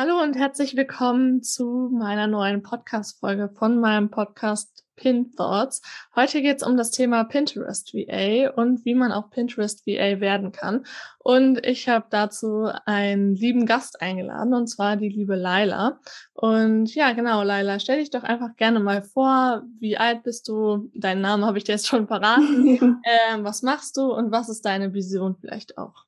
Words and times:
Hallo 0.00 0.22
und 0.22 0.36
herzlich 0.36 0.76
willkommen 0.76 1.42
zu 1.42 1.90
meiner 1.92 2.28
neuen 2.28 2.62
Podcast-Folge 2.62 3.48
von 3.48 3.80
meinem 3.80 4.12
Podcast 4.12 4.84
Pin 4.94 5.32
Thoughts. 5.32 5.82
Heute 6.14 6.40
geht 6.40 6.58
es 6.58 6.62
um 6.62 6.76
das 6.76 6.92
Thema 6.92 7.24
Pinterest 7.24 7.92
VA 7.92 8.50
und 8.50 8.84
wie 8.84 8.94
man 8.94 9.10
auch 9.10 9.28
Pinterest 9.30 9.84
VA 9.88 10.20
werden 10.20 10.52
kann. 10.52 10.86
Und 11.18 11.66
ich 11.66 11.88
habe 11.88 12.06
dazu 12.10 12.70
einen 12.86 13.34
lieben 13.34 13.66
Gast 13.66 14.00
eingeladen, 14.00 14.54
und 14.54 14.68
zwar 14.68 14.94
die 14.94 15.08
liebe 15.08 15.34
Laila. 15.34 15.98
Und 16.32 16.94
ja, 16.94 17.10
genau, 17.10 17.42
Laila, 17.42 17.80
stell 17.80 17.98
dich 17.98 18.10
doch 18.10 18.22
einfach 18.22 18.54
gerne 18.54 18.78
mal 18.78 19.02
vor. 19.02 19.64
Wie 19.80 19.96
alt 19.96 20.22
bist 20.22 20.46
du? 20.46 20.92
Deinen 20.94 21.22
Namen 21.22 21.44
habe 21.44 21.58
ich 21.58 21.64
dir 21.64 21.72
jetzt 21.72 21.88
schon 21.88 22.06
verraten. 22.06 23.02
ähm, 23.32 23.42
was 23.42 23.62
machst 23.62 23.96
du 23.96 24.12
und 24.12 24.30
was 24.30 24.48
ist 24.48 24.64
deine 24.64 24.94
Vision 24.94 25.34
vielleicht 25.40 25.76
auch? 25.76 26.04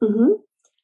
Mhm. 0.00 0.34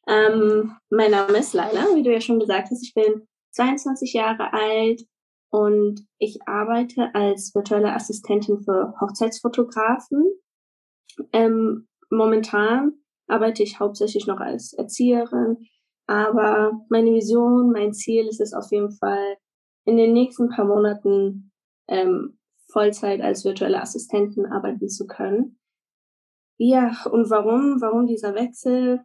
Ähm, 0.07 0.77
mein 0.91 1.11
Name 1.11 1.39
ist 1.39 1.55
Laila, 1.55 1.95
wie 1.95 2.03
du 2.03 2.13
ja 2.13 2.21
schon 2.21 2.41
gesagt 2.41 2.71
hast. 2.71 2.83
Ich 2.83 2.95
bin 2.95 3.27
22 3.53 4.13
Jahre 4.15 4.53
alt 4.53 5.03
und 5.51 6.07
ich 6.19 6.39
arbeite 6.47 7.15
als 7.15 7.55
virtuelle 7.55 7.93
Assistentin 7.93 8.61
für 8.63 8.95
Hochzeitsfotografen. 9.01 10.25
Ähm, 11.33 11.89
momentan 12.11 12.95
arbeite 13.29 13.63
ich 13.63 13.79
hauptsächlich 13.79 14.27
noch 14.27 14.41
als 14.41 14.73
Erzieherin, 14.73 15.59
aber 16.07 16.73
meine 16.89 17.13
Vision, 17.13 17.71
mein 17.71 17.93
Ziel 17.93 18.27
ist 18.27 18.41
es 18.41 18.55
auf 18.55 18.71
jeden 18.71 18.91
Fall, 18.91 19.37
in 19.85 19.97
den 19.97 20.13
nächsten 20.13 20.49
paar 20.49 20.65
Monaten 20.65 21.53
ähm, 21.89 22.39
Vollzeit 22.71 23.21
als 23.21 23.45
virtuelle 23.45 23.81
Assistentin 23.81 24.47
arbeiten 24.47 24.89
zu 24.89 25.07
können. 25.07 25.59
Ja, 26.57 26.97
und 27.11 27.29
warum? 27.31 27.81
Warum 27.81 28.07
dieser 28.07 28.35
Wechsel? 28.35 29.05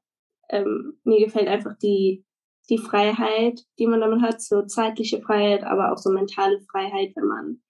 Ähm, 0.49 0.99
mir 1.03 1.23
gefällt 1.25 1.47
einfach 1.47 1.77
die, 1.81 2.25
die 2.69 2.77
Freiheit, 2.77 3.61
die 3.79 3.87
man 3.87 4.01
damit 4.01 4.21
hat, 4.21 4.41
so 4.41 4.63
zeitliche 4.63 5.21
Freiheit, 5.21 5.63
aber 5.63 5.91
auch 5.91 5.97
so 5.97 6.11
mentale 6.11 6.59
Freiheit, 6.71 7.13
wenn 7.15 7.25
man 7.25 7.61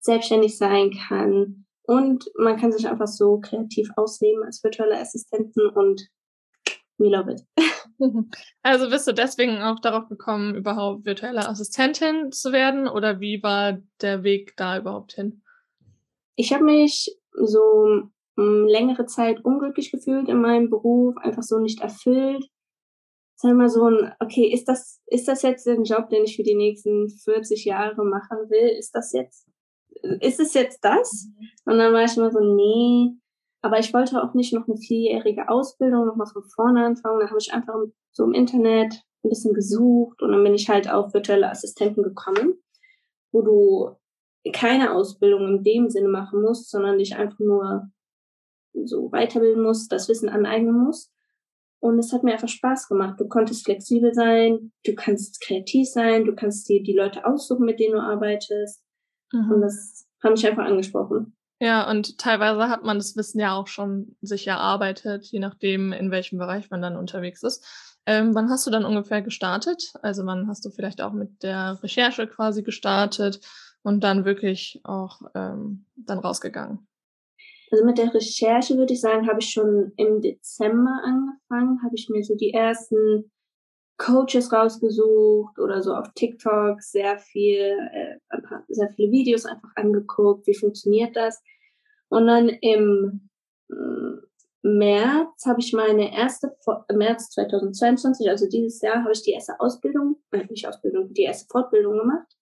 selbstständig 0.00 0.56
sein 0.58 0.90
kann. 1.08 1.66
Und 1.86 2.30
man 2.38 2.56
kann 2.56 2.72
sich 2.72 2.88
einfach 2.88 3.06
so 3.06 3.40
kreativ 3.40 3.90
ausleben 3.96 4.42
als 4.44 4.62
virtuelle 4.62 4.98
Assistentin 4.98 5.66
und 5.68 6.08
we 6.98 7.08
love 7.08 7.30
it. 7.30 7.42
Also 8.62 8.90
bist 8.90 9.06
du 9.06 9.12
deswegen 9.12 9.62
auch 9.62 9.78
darauf 9.78 10.08
gekommen, 10.08 10.56
überhaupt 10.56 11.04
virtuelle 11.04 11.48
Assistentin 11.48 12.32
zu 12.32 12.50
werden 12.50 12.88
oder 12.88 13.20
wie 13.20 13.40
war 13.40 13.78
der 14.00 14.24
Weg 14.24 14.56
da 14.56 14.78
überhaupt 14.78 15.12
hin? 15.12 15.42
Ich 16.34 16.52
habe 16.52 16.64
mich 16.64 17.16
so 17.30 18.10
längere 18.36 19.06
Zeit 19.06 19.44
unglücklich 19.44 19.90
gefühlt 19.92 20.28
in 20.28 20.40
meinem 20.40 20.70
Beruf, 20.70 21.16
einfach 21.18 21.42
so 21.42 21.58
nicht 21.58 21.80
erfüllt. 21.80 22.48
Sag 23.36 23.54
mal 23.54 23.68
so 23.68 23.88
ein, 23.88 24.12
okay, 24.20 24.46
ist 24.46 24.68
das, 24.68 25.00
ist 25.06 25.28
das 25.28 25.42
jetzt 25.42 25.66
ein 25.66 25.84
Job, 25.84 26.08
den 26.08 26.24
ich 26.24 26.36
für 26.36 26.42
die 26.42 26.54
nächsten 26.54 27.08
40 27.08 27.64
Jahre 27.64 28.04
machen 28.04 28.38
will? 28.48 28.76
Ist 28.78 28.92
das 28.94 29.12
jetzt, 29.12 29.48
ist 30.20 30.40
es 30.40 30.54
jetzt 30.54 30.84
das? 30.84 31.26
Mhm. 31.26 31.72
Und 31.72 31.78
dann 31.78 31.92
war 31.92 32.04
ich 32.04 32.16
immer 32.16 32.30
so, 32.30 32.40
nee. 32.40 33.16
Aber 33.62 33.78
ich 33.78 33.92
wollte 33.94 34.22
auch 34.22 34.34
nicht 34.34 34.52
noch 34.52 34.68
eine 34.68 34.76
vierjährige 34.76 35.48
Ausbildung 35.48 36.06
nochmal 36.06 36.26
von 36.26 36.44
vorne 36.54 36.84
anfangen. 36.84 37.20
Da 37.20 37.28
habe 37.28 37.38
ich 37.40 37.52
einfach 37.52 37.74
so 38.12 38.24
im 38.24 38.34
Internet 38.34 39.02
ein 39.24 39.30
bisschen 39.30 39.54
gesucht 39.54 40.22
und 40.22 40.32
dann 40.32 40.44
bin 40.44 40.54
ich 40.54 40.68
halt 40.68 40.90
auf 40.90 41.14
virtuelle 41.14 41.50
Assistenten 41.50 42.02
gekommen, 42.02 42.62
wo 43.32 43.42
du 43.42 43.96
keine 44.52 44.92
Ausbildung 44.92 45.48
in 45.48 45.64
dem 45.64 45.88
Sinne 45.88 46.08
machen 46.08 46.42
musst, 46.42 46.70
sondern 46.70 46.98
dich 46.98 47.16
einfach 47.16 47.38
nur 47.38 47.88
so 48.84 49.10
weiterbilden 49.12 49.62
musst, 49.62 49.92
das 49.92 50.08
Wissen 50.08 50.28
aneignen 50.28 50.84
musst. 50.84 51.12
Und 51.80 51.98
es 51.98 52.12
hat 52.12 52.22
mir 52.22 52.32
einfach 52.32 52.48
Spaß 52.48 52.88
gemacht. 52.88 53.20
Du 53.20 53.28
konntest 53.28 53.64
flexibel 53.64 54.14
sein, 54.14 54.72
du 54.84 54.94
kannst 54.94 55.40
kreativ 55.42 55.88
sein, 55.88 56.24
du 56.24 56.34
kannst 56.34 56.68
dir 56.68 56.82
die 56.82 56.96
Leute 56.96 57.26
aussuchen, 57.26 57.66
mit 57.66 57.78
denen 57.78 57.94
du 57.94 58.00
arbeitest. 58.00 58.82
Mhm. 59.32 59.52
Und 59.52 59.60
das 59.60 60.06
hat 60.22 60.32
mich 60.32 60.46
einfach 60.46 60.64
angesprochen. 60.64 61.36
Ja, 61.60 61.88
und 61.90 62.18
teilweise 62.18 62.68
hat 62.68 62.84
man 62.84 62.98
das 62.98 63.16
Wissen 63.16 63.38
ja 63.38 63.54
auch 63.54 63.68
schon 63.68 64.16
sich 64.20 64.46
erarbeitet, 64.46 65.26
je 65.26 65.38
nachdem, 65.38 65.92
in 65.92 66.10
welchem 66.10 66.38
Bereich 66.38 66.70
man 66.70 66.82
dann 66.82 66.96
unterwegs 66.96 67.42
ist. 67.42 67.64
Ähm, 68.06 68.34
wann 68.34 68.50
hast 68.50 68.66
du 68.66 68.70
dann 68.70 68.84
ungefähr 68.84 69.22
gestartet? 69.22 69.92
Also 70.02 70.26
wann 70.26 70.48
hast 70.48 70.64
du 70.64 70.70
vielleicht 70.70 71.00
auch 71.00 71.12
mit 71.12 71.42
der 71.42 71.82
Recherche 71.82 72.26
quasi 72.26 72.62
gestartet 72.62 73.40
und 73.82 74.04
dann 74.04 74.24
wirklich 74.24 74.80
auch 74.84 75.20
ähm, 75.34 75.86
dann 75.96 76.18
rausgegangen? 76.18 76.86
Also 77.70 77.84
mit 77.84 77.98
der 77.98 78.12
Recherche 78.12 78.76
würde 78.76 78.92
ich 78.92 79.00
sagen, 79.00 79.28
habe 79.28 79.40
ich 79.40 79.50
schon 79.50 79.92
im 79.96 80.20
Dezember 80.20 81.00
angefangen, 81.02 81.82
habe 81.82 81.94
ich 81.94 82.08
mir 82.08 82.22
so 82.22 82.34
die 82.34 82.52
ersten 82.52 83.30
Coaches 83.96 84.52
rausgesucht 84.52 85.58
oder 85.58 85.82
so 85.82 85.94
auf 85.94 86.12
TikTok 86.14 86.82
sehr 86.82 87.18
viel, 87.18 87.76
äh, 87.92 88.18
sehr 88.68 88.90
viele 88.90 89.10
Videos 89.12 89.46
einfach 89.46 89.70
angeguckt, 89.76 90.46
wie 90.46 90.54
funktioniert 90.54 91.14
das. 91.16 91.42
Und 92.08 92.26
dann 92.26 92.48
im 92.48 93.28
äh, 93.70 93.74
März 94.62 95.46
habe 95.46 95.60
ich 95.60 95.72
meine 95.72 96.16
erste, 96.16 96.56
März 96.92 97.30
2022, 97.30 98.28
also 98.28 98.48
dieses 98.48 98.80
Jahr, 98.80 99.02
habe 99.02 99.12
ich 99.12 99.22
die 99.22 99.32
erste 99.32 99.60
Ausbildung, 99.60 100.16
äh, 100.32 100.44
nicht 100.46 100.66
Ausbildung, 100.66 101.12
die 101.12 101.22
erste 101.22 101.46
Fortbildung 101.50 101.98
gemacht. 101.98 102.33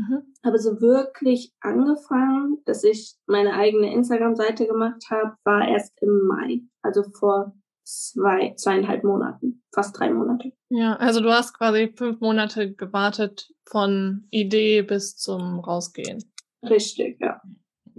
Mhm. 0.00 0.22
Habe 0.44 0.58
so 0.58 0.80
wirklich 0.80 1.52
angefangen, 1.60 2.62
dass 2.64 2.84
ich 2.84 3.16
meine 3.26 3.54
eigene 3.54 3.92
Instagram-Seite 3.92 4.66
gemacht 4.66 5.02
habe, 5.10 5.34
war 5.44 5.68
erst 5.68 5.92
im 6.00 6.26
Mai, 6.26 6.62
also 6.82 7.02
vor 7.18 7.54
zwei, 7.84 8.54
zweieinhalb 8.56 9.04
Monaten, 9.04 9.62
fast 9.74 9.98
drei 9.98 10.10
Monate. 10.10 10.52
Ja, 10.70 10.96
also 10.96 11.20
du 11.20 11.30
hast 11.30 11.56
quasi 11.56 11.92
fünf 11.94 12.20
Monate 12.20 12.72
gewartet 12.72 13.52
von 13.66 14.26
Idee 14.30 14.82
bis 14.82 15.16
zum 15.16 15.60
Rausgehen. 15.60 16.24
Richtig, 16.62 17.18
ja. 17.20 17.40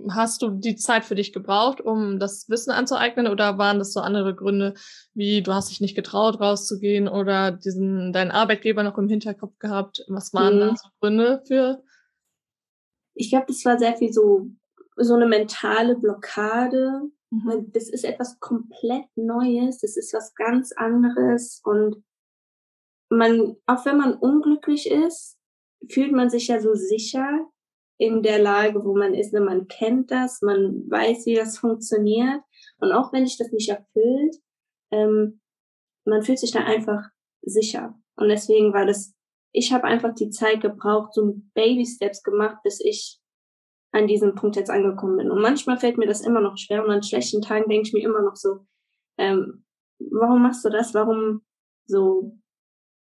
Hast 0.10 0.42
du 0.42 0.50
die 0.50 0.78
Zeit 0.78 1.04
für 1.04 1.16
dich 1.16 1.34
gebraucht, 1.34 1.82
um 1.82 2.18
das 2.18 2.50
Wissen 2.50 2.72
anzueignen 2.72 3.28
oder 3.28 3.58
waren 3.58 3.78
das 3.78 3.94
so 3.94 4.00
andere 4.00 4.34
Gründe, 4.34 4.74
wie 5.14 5.44
du 5.44 5.54
hast 5.54 5.70
dich 5.70 5.82
nicht 5.82 5.96
getraut 5.96 6.40
rauszugehen 6.40 7.08
oder 7.08 7.52
diesen 7.52 8.14
deinen 8.14 8.32
Arbeitgeber 8.32 8.84
noch 8.84 8.98
im 8.98 9.10
Hinterkopf 9.10 9.60
gehabt? 9.60 10.04
Was 10.08 10.34
waren 10.34 10.56
mhm. 10.56 10.60
da 10.60 10.76
so 10.76 10.90
Gründe 11.02 11.44
für? 11.46 11.84
Ich 13.22 13.30
glaube, 13.30 13.46
das 13.48 13.64
war 13.66 13.78
sehr 13.78 13.96
viel 13.96 14.12
so 14.12 14.48
so 14.98 15.16
eine 15.16 15.28
mentale 15.28 15.96
Blockade. 15.96 17.10
Mhm. 17.30 17.72
Das 17.72 17.90
ist 17.90 18.04
etwas 18.04 18.40
komplett 18.40 19.06
Neues, 19.16 19.80
das 19.80 19.96
ist 19.96 20.14
was 20.14 20.34
ganz 20.36 20.72
anderes 20.74 21.62
und 21.64 22.04
man, 23.10 23.58
auch 23.66 23.86
wenn 23.86 23.98
man 23.98 24.14
unglücklich 24.16 24.90
ist, 24.90 25.38
fühlt 25.90 26.14
man 26.14 26.30
sich 26.30 26.48
ja 26.48 26.60
so 26.62 26.74
sicher 26.74 27.46
in 27.98 28.24
der 28.24 28.40
Lage, 28.40 28.84
wo 28.84 28.96
man 28.96 29.14
ist. 29.14 29.34
Ne? 29.34 29.42
Man 29.42 29.68
kennt 29.68 30.12
das, 30.12 30.42
man 30.42 30.90
weiß, 30.90 31.26
wie 31.26 31.36
das 31.36 31.58
funktioniert. 31.58 32.42
Und 32.78 32.92
auch 32.94 33.12
wenn 33.12 33.28
sich 33.28 33.38
das 33.38 33.52
nicht 33.52 33.70
erfüllt, 33.70 34.38
ähm, 34.92 35.42
man 36.06 36.24
fühlt 36.24 36.40
sich 36.40 36.52
da 36.52 36.62
einfach 36.62 37.10
sicher. 37.42 38.00
Und 38.16 38.30
deswegen 38.30 38.74
war 38.74 38.86
das, 38.86 39.14
ich 39.52 39.74
habe 39.74 39.84
einfach 39.86 40.14
die 40.14 40.30
Zeit 40.30 40.62
gebraucht, 40.62 41.14
so 41.14 41.36
Baby 41.54 41.86
Steps 41.86 42.24
gemacht, 42.24 42.58
bis 42.64 42.80
ich 42.80 43.20
an 43.92 44.08
diesem 44.08 44.36
Punkt 44.36 44.56
jetzt 44.56 44.70
angekommen 44.70 45.18
bin. 45.18 45.32
Und 45.32 45.42
manchmal 45.42 45.78
fällt 45.78 45.98
mir 45.98 46.08
das 46.08 46.22
immer 46.22 46.40
noch 46.40 46.58
schwer 46.58 46.84
und 46.84 46.92
an 46.92 47.04
schlechten 47.04 47.42
Tagen 47.42 47.70
denke 47.70 47.88
ich 47.88 47.94
mir 47.94 48.04
immer 48.04 48.22
noch 48.22 48.36
so, 48.36 48.66
ähm, 49.18 49.66
warum 50.00 50.42
machst 50.42 50.64
du 50.64 50.70
das? 50.70 50.94
Warum 50.94 51.42
so 51.86 52.38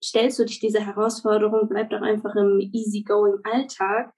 stellst 0.03 0.39
du 0.39 0.45
dich 0.45 0.59
diese 0.59 0.85
Herausforderung? 0.85 1.69
Bleib 1.69 1.91
doch 1.91 2.01
einfach 2.01 2.35
im 2.35 2.59
easygoing 2.59 3.39
Alltag. 3.43 4.13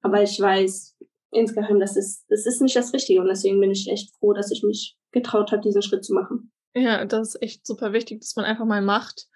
Aber 0.00 0.22
ich 0.22 0.40
weiß 0.40 0.96
insgeheim, 1.32 1.80
das 1.80 1.96
ist, 1.96 2.24
das 2.28 2.46
ist 2.46 2.62
nicht 2.62 2.76
das 2.76 2.94
Richtige 2.94 3.20
und 3.20 3.26
deswegen 3.26 3.60
bin 3.60 3.70
ich 3.70 3.88
echt 3.88 4.14
froh, 4.16 4.32
dass 4.32 4.50
ich 4.50 4.62
mich 4.62 4.96
getraut 5.12 5.52
habe, 5.52 5.60
diesen 5.60 5.82
Schritt 5.82 6.04
zu 6.04 6.14
machen. 6.14 6.52
Ja, 6.74 7.04
das 7.04 7.34
ist 7.34 7.42
echt 7.42 7.66
super 7.66 7.92
wichtig, 7.92 8.20
dass 8.20 8.36
man 8.36 8.46
einfach 8.46 8.64
mal 8.64 8.80
macht 8.80 9.28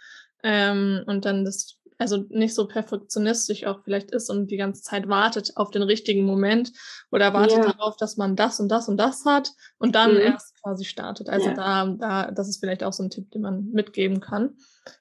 ähm, 0.42 1.02
und 1.06 1.24
dann 1.26 1.44
das 1.44 1.78
also 2.02 2.24
nicht 2.28 2.54
so 2.54 2.66
perfektionistisch 2.66 3.64
auch 3.64 3.82
vielleicht 3.82 4.10
ist 4.10 4.28
und 4.28 4.50
die 4.50 4.58
ganze 4.58 4.82
Zeit 4.82 5.08
wartet 5.08 5.56
auf 5.56 5.70
den 5.70 5.82
richtigen 5.82 6.26
Moment 6.26 6.72
oder 7.10 7.32
wartet 7.32 7.58
ja. 7.58 7.72
darauf, 7.72 7.96
dass 7.96 8.16
man 8.16 8.36
das 8.36 8.60
und 8.60 8.68
das 8.68 8.88
und 8.88 8.98
das 8.98 9.24
hat 9.24 9.52
und 9.78 9.94
dann 9.94 10.12
mhm. 10.12 10.20
erst 10.20 10.60
quasi 10.62 10.84
startet. 10.84 11.28
Also 11.28 11.48
ja. 11.48 11.54
da, 11.54 11.86
da, 11.86 12.30
das 12.30 12.48
ist 12.48 12.60
vielleicht 12.60 12.84
auch 12.84 12.92
so 12.92 13.02
ein 13.02 13.10
Tipp, 13.10 13.30
den 13.30 13.42
man 13.42 13.70
mitgeben 13.70 14.20
kann. 14.20 14.56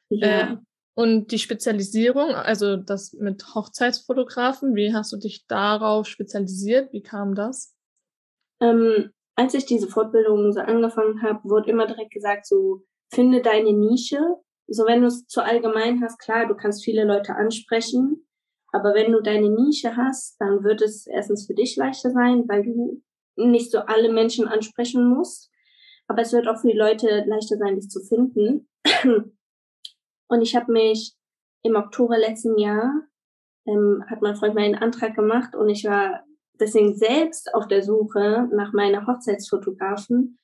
Ja. 0.09 0.53
Äh, 0.53 0.57
und 0.93 1.31
die 1.31 1.39
Spezialisierung, 1.39 2.35
also 2.35 2.77
das 2.77 3.13
mit 3.13 3.55
Hochzeitsfotografen, 3.55 4.75
wie 4.75 4.93
hast 4.93 5.11
du 5.11 5.17
dich 5.17 5.47
darauf 5.47 6.05
spezialisiert? 6.05 6.91
Wie 6.93 7.01
kam 7.01 7.33
das? 7.33 7.75
Ähm, 8.61 9.11
als 9.35 9.53
ich 9.53 9.65
diese 9.65 9.87
Fortbildung 9.87 10.51
so 10.51 10.59
angefangen 10.59 11.21
habe, 11.23 11.39
wurde 11.43 11.71
immer 11.71 11.87
direkt 11.87 12.11
gesagt, 12.11 12.45
so 12.45 12.83
finde 13.13 13.41
deine 13.41 13.73
Nische 13.73 14.19
so, 14.73 14.85
wenn 14.85 15.01
du 15.01 15.07
es 15.07 15.27
zu 15.27 15.43
allgemein 15.43 16.01
hast, 16.01 16.17
klar, 16.17 16.47
du 16.47 16.55
kannst 16.55 16.83
viele 16.83 17.03
Leute 17.03 17.35
ansprechen, 17.35 18.25
aber 18.71 18.93
wenn 18.93 19.11
du 19.11 19.21
deine 19.21 19.49
Nische 19.49 19.97
hast, 19.97 20.39
dann 20.39 20.63
wird 20.63 20.81
es 20.81 21.07
erstens 21.07 21.45
für 21.45 21.53
dich 21.53 21.75
leichter 21.75 22.11
sein, 22.11 22.45
weil 22.47 22.63
du 22.63 23.01
nicht 23.35 23.71
so 23.71 23.79
alle 23.79 24.11
Menschen 24.11 24.47
ansprechen 24.47 25.05
musst. 25.07 25.51
Aber 26.07 26.21
es 26.21 26.31
wird 26.31 26.47
auch 26.47 26.59
für 26.59 26.69
die 26.69 26.77
Leute 26.77 27.23
leichter 27.27 27.57
sein, 27.57 27.75
dich 27.75 27.89
zu 27.89 28.01
finden. 28.01 28.69
Und 30.27 30.41
ich 30.41 30.55
habe 30.55 30.71
mich 30.71 31.15
im 31.63 31.75
Oktober 31.75 32.17
letzten 32.17 32.57
Jahr, 32.57 32.89
ähm, 33.67 34.03
hat 34.07 34.21
mein 34.21 34.35
Freund 34.35 34.55
mir 34.55 34.61
einen 34.61 34.75
Antrag 34.75 35.15
gemacht 35.15 35.55
und 35.55 35.69
ich 35.69 35.83
war 35.83 36.23
deswegen 36.59 36.95
selbst 36.95 37.53
auf 37.53 37.67
der 37.67 37.83
Suche 37.83 38.47
nach 38.53 38.71
meiner 38.71 39.05
Hochzeitsfotografen. 39.05 40.39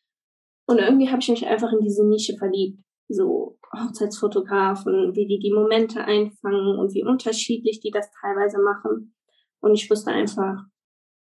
Und 0.68 0.80
irgendwie 0.80 1.10
habe 1.10 1.20
ich 1.22 1.30
mich 1.30 1.48
einfach 1.48 1.72
in 1.72 1.80
diese 1.80 2.06
Nische 2.06 2.38
verliebt 2.38 2.84
so 3.10 3.58
Hochzeitsfotografen, 3.74 5.16
wie 5.16 5.28
die 5.28 5.40
die 5.40 5.54
Momente 5.54 6.04
einfangen 6.04 6.78
und 6.78 6.94
wie 6.94 7.04
unterschiedlich 7.04 7.80
die 7.80 7.92
das 7.92 8.10
teilweise 8.22 8.60
machen. 8.60 9.16
Und 9.60 9.74
ich 9.74 9.90
wusste 9.90 10.12
einfach, 10.12 10.64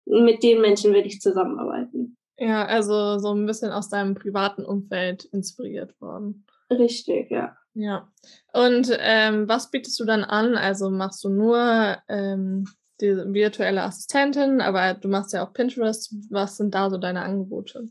mit 0.06 0.44
den 0.44 0.62
Menschen 0.62 0.94
will 0.94 1.06
ich 1.06 1.22
zusammenarbeiten. 1.22 2.18
Ja, 2.38 2.66
also 2.66 3.19
so 3.19 3.33
ein 3.33 3.45
bisschen 3.45 3.72
aus 3.72 3.89
deinem 3.89 4.16
privaten 4.16 4.66
Umfeld 4.66 5.25
inspiriert 5.25 6.00
worden. 6.01 6.45
Richtig, 6.72 7.30
ja. 7.30 7.56
Ja. 7.74 8.12
Und 8.54 8.95
ähm, 9.00 9.48
was 9.48 9.69
bietest 9.69 10.00
du 10.00 10.06
dann 10.06 10.24
an? 10.24 10.56
Also 10.56 10.89
machst 10.89 11.24
du 11.24 11.30
nur 11.30 11.98
ähm, 12.10 12.66
die 13.00 13.16
virtuelle 13.16 13.83
Assistentin, 13.83 14.62
aber 14.62 14.94
du 14.94 15.07
machst 15.07 15.33
ja 15.33 15.45
auch 15.45 15.54
Pinterest. 15.54 16.13
Was 16.30 16.57
sind 16.57 16.74
da 16.74 16.89
so 16.89 16.98
deine 16.98 17.22
Angebote? 17.22 17.89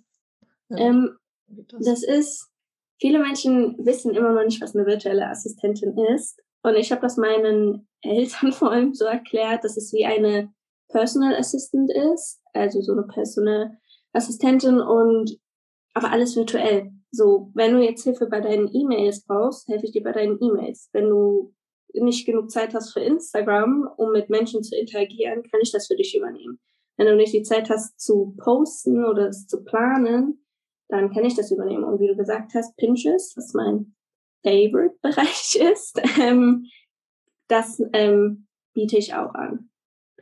Ähm, 0.70 1.16
das? 1.46 1.84
das 1.84 2.02
ist 2.02 2.49
Viele 3.00 3.18
Menschen 3.18 3.76
wissen 3.78 4.14
immer 4.14 4.32
noch 4.32 4.44
nicht, 4.44 4.60
was 4.60 4.76
eine 4.76 4.86
virtuelle 4.86 5.26
Assistentin 5.26 5.96
ist. 6.14 6.38
Und 6.62 6.76
ich 6.76 6.92
habe 6.92 7.00
das 7.00 7.16
meinen 7.16 7.88
Eltern 8.02 8.52
vor 8.52 8.70
allem 8.70 8.94
so 8.94 9.06
erklärt, 9.06 9.64
dass 9.64 9.76
es 9.76 9.92
wie 9.92 10.04
eine 10.04 10.52
Personal 10.88 11.34
Assistant 11.36 11.90
ist, 12.14 12.40
also 12.52 12.80
so 12.82 12.92
eine 12.92 13.04
Personal 13.04 13.78
Assistentin 14.12 14.80
und 14.80 15.38
aber 15.94 16.10
alles 16.10 16.36
virtuell. 16.36 16.90
So, 17.12 17.50
wenn 17.54 17.74
du 17.74 17.82
jetzt 17.82 18.04
Hilfe 18.04 18.26
bei 18.26 18.40
deinen 18.40 18.72
E-Mails 18.72 19.24
brauchst, 19.24 19.68
helfe 19.68 19.86
ich 19.86 19.92
dir 19.92 20.02
bei 20.02 20.12
deinen 20.12 20.38
E-Mails. 20.40 20.88
Wenn 20.92 21.08
du 21.08 21.52
nicht 21.94 22.26
genug 22.26 22.50
Zeit 22.50 22.74
hast 22.74 22.92
für 22.92 23.00
Instagram, 23.00 23.88
um 23.96 24.12
mit 24.12 24.30
Menschen 24.30 24.62
zu 24.62 24.76
interagieren, 24.76 25.42
kann 25.42 25.60
ich 25.62 25.72
das 25.72 25.88
für 25.88 25.96
dich 25.96 26.16
übernehmen. 26.16 26.60
Wenn 26.96 27.06
du 27.06 27.16
nicht 27.16 27.32
die 27.32 27.42
Zeit 27.42 27.70
hast 27.70 27.98
zu 27.98 28.34
posten 28.38 29.04
oder 29.04 29.28
es 29.28 29.46
zu 29.46 29.64
planen, 29.64 30.39
dann 30.90 31.12
kann 31.12 31.24
ich 31.24 31.36
das 31.36 31.50
übernehmen. 31.50 31.84
Und 31.84 32.00
wie 32.00 32.08
du 32.08 32.16
gesagt 32.16 32.52
hast, 32.54 32.76
Pinterest, 32.76 33.36
was 33.36 33.54
mein 33.54 33.94
Favorite-Bereich 34.42 35.56
ist, 35.72 36.00
ähm, 36.20 36.66
das 37.48 37.82
ähm, 37.92 38.46
biete 38.74 38.98
ich 38.98 39.14
auch 39.14 39.34
an. 39.34 39.70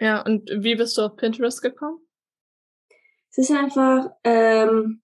Ja, 0.00 0.24
und 0.24 0.48
wie 0.50 0.76
bist 0.76 0.96
du 0.96 1.02
auf 1.02 1.16
Pinterest 1.16 1.62
gekommen? 1.62 1.98
Es 3.30 3.38
ist 3.38 3.50
einfach 3.50 4.10
ähm, 4.24 5.02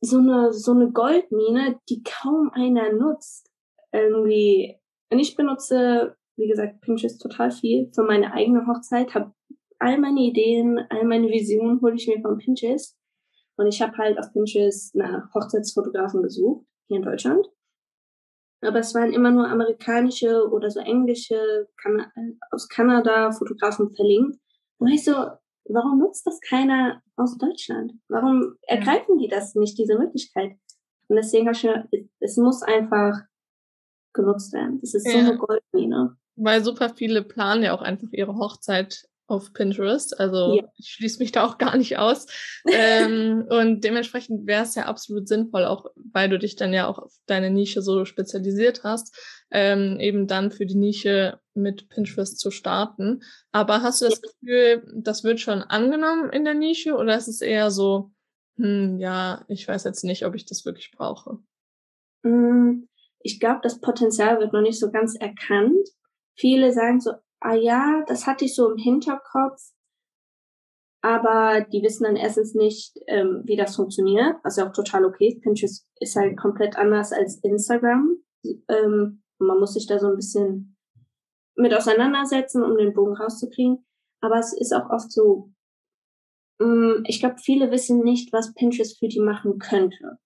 so 0.00 0.18
eine 0.18 0.52
so 0.52 0.72
eine 0.72 0.90
Goldmine, 0.90 1.80
die 1.88 2.02
kaum 2.02 2.50
einer 2.52 2.92
nutzt. 2.92 3.50
Irgendwie. 3.92 4.76
Und 5.10 5.20
ich 5.20 5.36
benutze, 5.36 6.16
wie 6.36 6.48
gesagt, 6.48 6.80
Pinterest 6.80 7.22
total 7.22 7.50
viel 7.52 7.90
für 7.94 8.02
meine 8.02 8.32
eigene 8.32 8.66
Hochzeit. 8.66 9.14
Habe 9.14 9.32
all 9.78 9.98
meine 9.98 10.20
Ideen, 10.20 10.78
all 10.90 11.04
meine 11.04 11.28
Visionen 11.28 11.80
hole 11.80 11.94
ich 11.94 12.08
mir 12.08 12.20
von 12.20 12.38
Pinterest. 12.38 12.98
Und 13.56 13.68
ich 13.68 13.80
habe 13.80 13.96
halt 13.96 14.18
auf 14.18 14.32
Pinterest 14.32 14.94
nach 14.94 15.32
Hochzeitsfotografen 15.34 16.22
gesucht, 16.22 16.66
hier 16.88 16.98
in 16.98 17.02
Deutschland. 17.02 17.46
Aber 18.60 18.78
es 18.78 18.94
waren 18.94 19.12
immer 19.12 19.30
nur 19.30 19.46
amerikanische 19.48 20.48
oder 20.50 20.70
so 20.70 20.80
englische, 20.80 21.68
kan 21.76 22.06
aus 22.50 22.68
Kanada 22.68 23.30
Fotografen 23.32 23.94
verlinkt. 23.94 24.38
Und 24.78 24.88
ich 24.88 25.04
so, 25.04 25.12
warum 25.66 25.98
nutzt 25.98 26.26
das 26.26 26.40
keiner 26.40 27.02
aus 27.16 27.36
Deutschland? 27.36 27.92
Warum 28.08 28.56
ergreifen 28.62 29.18
die 29.18 29.28
das 29.28 29.54
nicht, 29.54 29.78
diese 29.78 29.98
Möglichkeit? 29.98 30.56
Und 31.08 31.16
deswegen 31.16 31.46
habe 31.46 31.56
ich 31.56 31.64
mir, 31.64 31.88
es 32.20 32.36
muss 32.36 32.62
einfach 32.62 33.20
genutzt 34.14 34.52
werden. 34.54 34.80
Das 34.80 34.94
ist 34.94 35.06
so 35.06 35.16
ja. 35.16 35.26
eine 35.26 35.36
Goldmine. 35.36 36.16
Weil 36.36 36.64
super 36.64 36.88
viele 36.88 37.22
planen 37.22 37.62
ja 37.62 37.74
auch 37.74 37.82
einfach 37.82 38.08
ihre 38.12 38.36
Hochzeit 38.36 39.06
auf 39.26 39.52
Pinterest. 39.52 40.18
Also 40.18 40.56
ja. 40.56 40.64
ich 40.76 40.88
schließe 40.88 41.18
mich 41.18 41.32
da 41.32 41.44
auch 41.46 41.58
gar 41.58 41.76
nicht 41.76 41.98
aus. 41.98 42.26
ähm, 42.66 43.46
und 43.50 43.82
dementsprechend 43.82 44.46
wäre 44.46 44.64
es 44.64 44.74
ja 44.74 44.84
absolut 44.84 45.28
sinnvoll, 45.28 45.64
auch 45.64 45.86
weil 46.12 46.28
du 46.28 46.38
dich 46.38 46.56
dann 46.56 46.72
ja 46.72 46.86
auch 46.86 46.98
auf 46.98 47.14
deine 47.26 47.50
Nische 47.50 47.82
so 47.82 48.04
spezialisiert 48.04 48.84
hast, 48.84 49.16
ähm, 49.50 49.98
eben 50.00 50.26
dann 50.26 50.50
für 50.50 50.66
die 50.66 50.76
Nische 50.76 51.40
mit 51.54 51.88
Pinterest 51.88 52.38
zu 52.38 52.50
starten. 52.50 53.22
Aber 53.52 53.82
hast 53.82 54.02
du 54.02 54.06
das 54.06 54.20
ja. 54.22 54.30
Gefühl, 54.30 54.92
das 55.02 55.24
wird 55.24 55.40
schon 55.40 55.62
angenommen 55.62 56.30
in 56.30 56.44
der 56.44 56.54
Nische 56.54 56.94
oder 56.94 57.16
ist 57.16 57.28
es 57.28 57.40
eher 57.40 57.70
so, 57.70 58.10
hm, 58.56 58.98
ja, 58.98 59.44
ich 59.48 59.66
weiß 59.66 59.84
jetzt 59.84 60.04
nicht, 60.04 60.26
ob 60.26 60.34
ich 60.34 60.44
das 60.44 60.64
wirklich 60.64 60.92
brauche? 60.92 61.38
Mm, 62.22 62.88
ich 63.20 63.40
glaube, 63.40 63.60
das 63.62 63.80
Potenzial 63.80 64.38
wird 64.38 64.52
noch 64.52 64.60
nicht 64.60 64.78
so 64.78 64.90
ganz 64.90 65.16
erkannt. 65.16 65.88
Viele 66.36 66.72
sagen 66.72 67.00
so, 67.00 67.12
ah 67.44 67.54
ja, 67.54 68.02
das 68.06 68.26
hatte 68.26 68.46
ich 68.46 68.54
so 68.54 68.70
im 68.70 68.78
Hinterkopf, 68.78 69.60
aber 71.02 71.60
die 71.60 71.82
wissen 71.82 72.04
dann 72.04 72.16
erstens 72.16 72.54
nicht, 72.54 72.98
ähm, 73.06 73.42
wie 73.44 73.56
das 73.56 73.76
funktioniert, 73.76 74.36
was 74.42 74.56
ja 74.56 74.66
auch 74.66 74.72
total 74.72 75.04
okay 75.04 75.28
ist. 75.28 75.42
Pinterest 75.42 75.86
ist 76.00 76.16
halt 76.16 76.38
komplett 76.38 76.78
anders 76.78 77.12
als 77.12 77.36
Instagram. 77.44 78.16
Ähm, 78.68 79.22
man 79.38 79.58
muss 79.60 79.74
sich 79.74 79.86
da 79.86 79.98
so 79.98 80.06
ein 80.06 80.16
bisschen 80.16 80.78
mit 81.56 81.74
auseinandersetzen, 81.74 82.62
um 82.62 82.78
den 82.78 82.94
Bogen 82.94 83.14
rauszukriegen. 83.14 83.84
Aber 84.22 84.38
es 84.38 84.58
ist 84.58 84.72
auch 84.72 84.88
oft 84.88 85.12
so, 85.12 85.50
mh, 86.60 86.66
mm, 86.66 87.04
ich 87.06 87.20
glaube, 87.20 87.36
viele 87.36 87.70
wissen 87.70 88.02
nicht, 88.02 88.32
was 88.32 88.54
Pinterest 88.54 88.98
für 88.98 89.08
die 89.08 89.20
machen 89.20 89.58
könnte. 89.58 90.16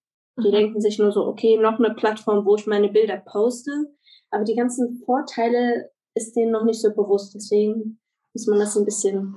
Die 0.41 0.49
mhm. 0.49 0.53
denken 0.53 0.81
sich 0.81 1.01
nur 1.01 1.11
so, 1.11 1.27
okay, 1.27 1.57
noch 1.57 1.81
eine 1.81 1.95
Plattform, 1.95 2.47
wo 2.47 2.55
ich 2.55 2.69
meine 2.69 2.89
Bilder 2.89 3.17
poste. 3.17 3.73
Aber 4.31 4.45
die 4.45 4.55
ganzen 4.55 5.03
Vorteile 5.05 5.91
ist 6.19 6.35
denen 6.35 6.53
noch 6.53 6.65
nicht 6.65 6.81
so 6.81 6.91
bewusst. 6.91 7.35
Deswegen 7.35 8.01
muss 8.35 8.47
man 8.47 8.59
das 8.59 8.77
ein 8.77 8.85
bisschen, 8.85 9.37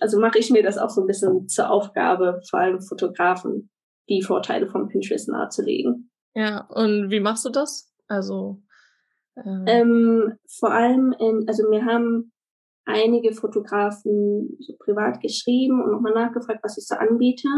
also 0.00 0.18
mache 0.18 0.38
ich 0.38 0.50
mir 0.50 0.62
das 0.62 0.78
auch 0.78 0.90
so 0.90 1.02
ein 1.02 1.06
bisschen 1.06 1.48
zur 1.48 1.70
Aufgabe, 1.70 2.40
vor 2.48 2.60
allem 2.60 2.80
Fotografen, 2.80 3.70
die 4.08 4.22
Vorteile 4.22 4.68
von 4.68 4.88
Pinterest 4.88 5.28
nahezulegen. 5.28 6.10
Ja, 6.34 6.66
und 6.68 7.10
wie 7.10 7.20
machst 7.20 7.44
du 7.44 7.50
das? 7.50 7.92
Also 8.06 8.62
ähm, 9.36 9.64
ähm, 9.66 10.38
vor 10.58 10.70
allem 10.70 11.14
in, 11.18 11.44
also 11.48 11.68
mir 11.68 11.84
haben 11.84 12.32
einige 12.84 13.32
Fotografen 13.32 14.56
so 14.60 14.74
privat 14.78 15.20
geschrieben 15.20 15.82
und 15.82 15.90
nochmal 15.90 16.12
nachgefragt, 16.12 16.60
was 16.62 16.78
ich 16.78 16.86
so 16.86 16.94
anbiete. 16.96 17.48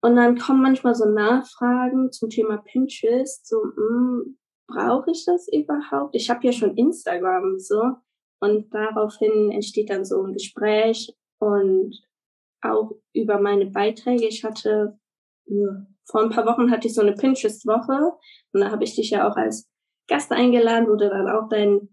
Und 0.00 0.16
dann 0.16 0.38
kommen 0.38 0.62
manchmal 0.62 0.94
so 0.94 1.06
Nachfragen 1.06 2.12
zum 2.12 2.30
Thema 2.30 2.58
Pinterest, 2.58 3.46
so, 3.46 3.56
mh, 3.56 3.72
hm, 3.76 4.38
brauche 4.66 5.10
ich 5.10 5.24
das 5.24 5.48
überhaupt? 5.48 6.14
Ich 6.14 6.30
habe 6.30 6.46
ja 6.46 6.52
schon 6.52 6.76
Instagram 6.76 7.58
so 7.58 7.96
und 8.40 8.72
daraufhin 8.72 9.50
entsteht 9.50 9.90
dann 9.90 10.04
so 10.04 10.22
ein 10.22 10.32
Gespräch 10.32 11.14
und 11.38 11.96
auch 12.62 12.92
über 13.12 13.40
meine 13.40 13.66
Beiträge. 13.66 14.26
Ich 14.26 14.44
hatte 14.44 14.98
vor 16.04 16.22
ein 16.22 16.30
paar 16.30 16.46
Wochen 16.46 16.70
hatte 16.70 16.88
ich 16.88 16.94
so 16.94 17.02
eine 17.02 17.14
Pinterest-Woche 17.14 18.12
und 18.52 18.60
da 18.60 18.70
habe 18.70 18.84
ich 18.84 18.96
dich 18.96 19.10
ja 19.10 19.28
auch 19.28 19.36
als 19.36 19.68
Gast 20.08 20.32
eingeladen, 20.32 20.88
wo 20.88 20.96
du 20.96 21.08
dann 21.08 21.28
auch 21.28 21.48
dein, 21.48 21.88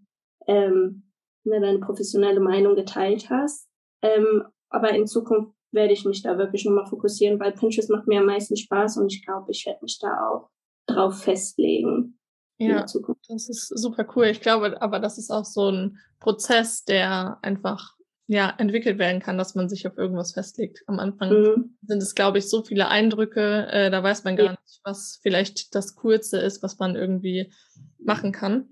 ähm, 0.46 1.10
ne, 1.44 1.60
deine 1.60 1.78
professionelle 1.78 2.40
Meinung 2.40 2.74
geteilt 2.74 3.30
hast. 3.30 3.68
Ähm, 4.02 4.44
aber 4.70 4.90
in 4.90 5.06
Zukunft 5.06 5.52
werde 5.72 5.92
ich 5.92 6.04
mich 6.04 6.22
da 6.22 6.38
wirklich 6.38 6.64
nochmal 6.64 6.86
fokussieren, 6.86 7.40
weil 7.40 7.52
Pinterest 7.52 7.90
macht 7.90 8.06
mir 8.06 8.20
am 8.20 8.26
meisten 8.26 8.56
Spaß 8.56 8.98
und 8.98 9.12
ich 9.12 9.24
glaube, 9.24 9.50
ich 9.50 9.64
werde 9.66 9.80
mich 9.82 9.98
da 10.00 10.28
auch 10.28 10.48
drauf 10.86 11.22
festlegen 11.22 12.18
ja, 12.58 12.86
Das 13.28 13.48
ist 13.48 13.68
super 13.68 14.06
cool. 14.14 14.26
Ich 14.26 14.40
glaube 14.40 14.80
aber, 14.80 15.00
das 15.00 15.18
ist 15.18 15.30
auch 15.30 15.44
so 15.44 15.70
ein 15.70 15.98
Prozess, 16.20 16.84
der 16.84 17.38
einfach 17.42 17.94
ja, 18.26 18.54
entwickelt 18.56 18.98
werden 18.98 19.20
kann, 19.20 19.36
dass 19.36 19.54
man 19.54 19.68
sich 19.68 19.86
auf 19.86 19.98
irgendwas 19.98 20.32
festlegt. 20.32 20.82
Am 20.86 20.98
Anfang 20.98 21.30
mhm. 21.30 21.76
sind 21.82 22.02
es, 22.02 22.14
glaube 22.14 22.38
ich, 22.38 22.48
so 22.48 22.62
viele 22.62 22.88
Eindrücke, 22.88 23.66
äh, 23.70 23.90
da 23.90 24.02
weiß 24.02 24.24
man 24.24 24.36
gar 24.36 24.46
ja. 24.46 24.52
nicht, 24.52 24.80
was 24.82 25.18
vielleicht 25.22 25.74
das 25.74 25.94
Coolste 25.96 26.38
ist, 26.38 26.62
was 26.62 26.78
man 26.78 26.96
irgendwie 26.96 27.52
machen 27.98 28.32
kann. 28.32 28.68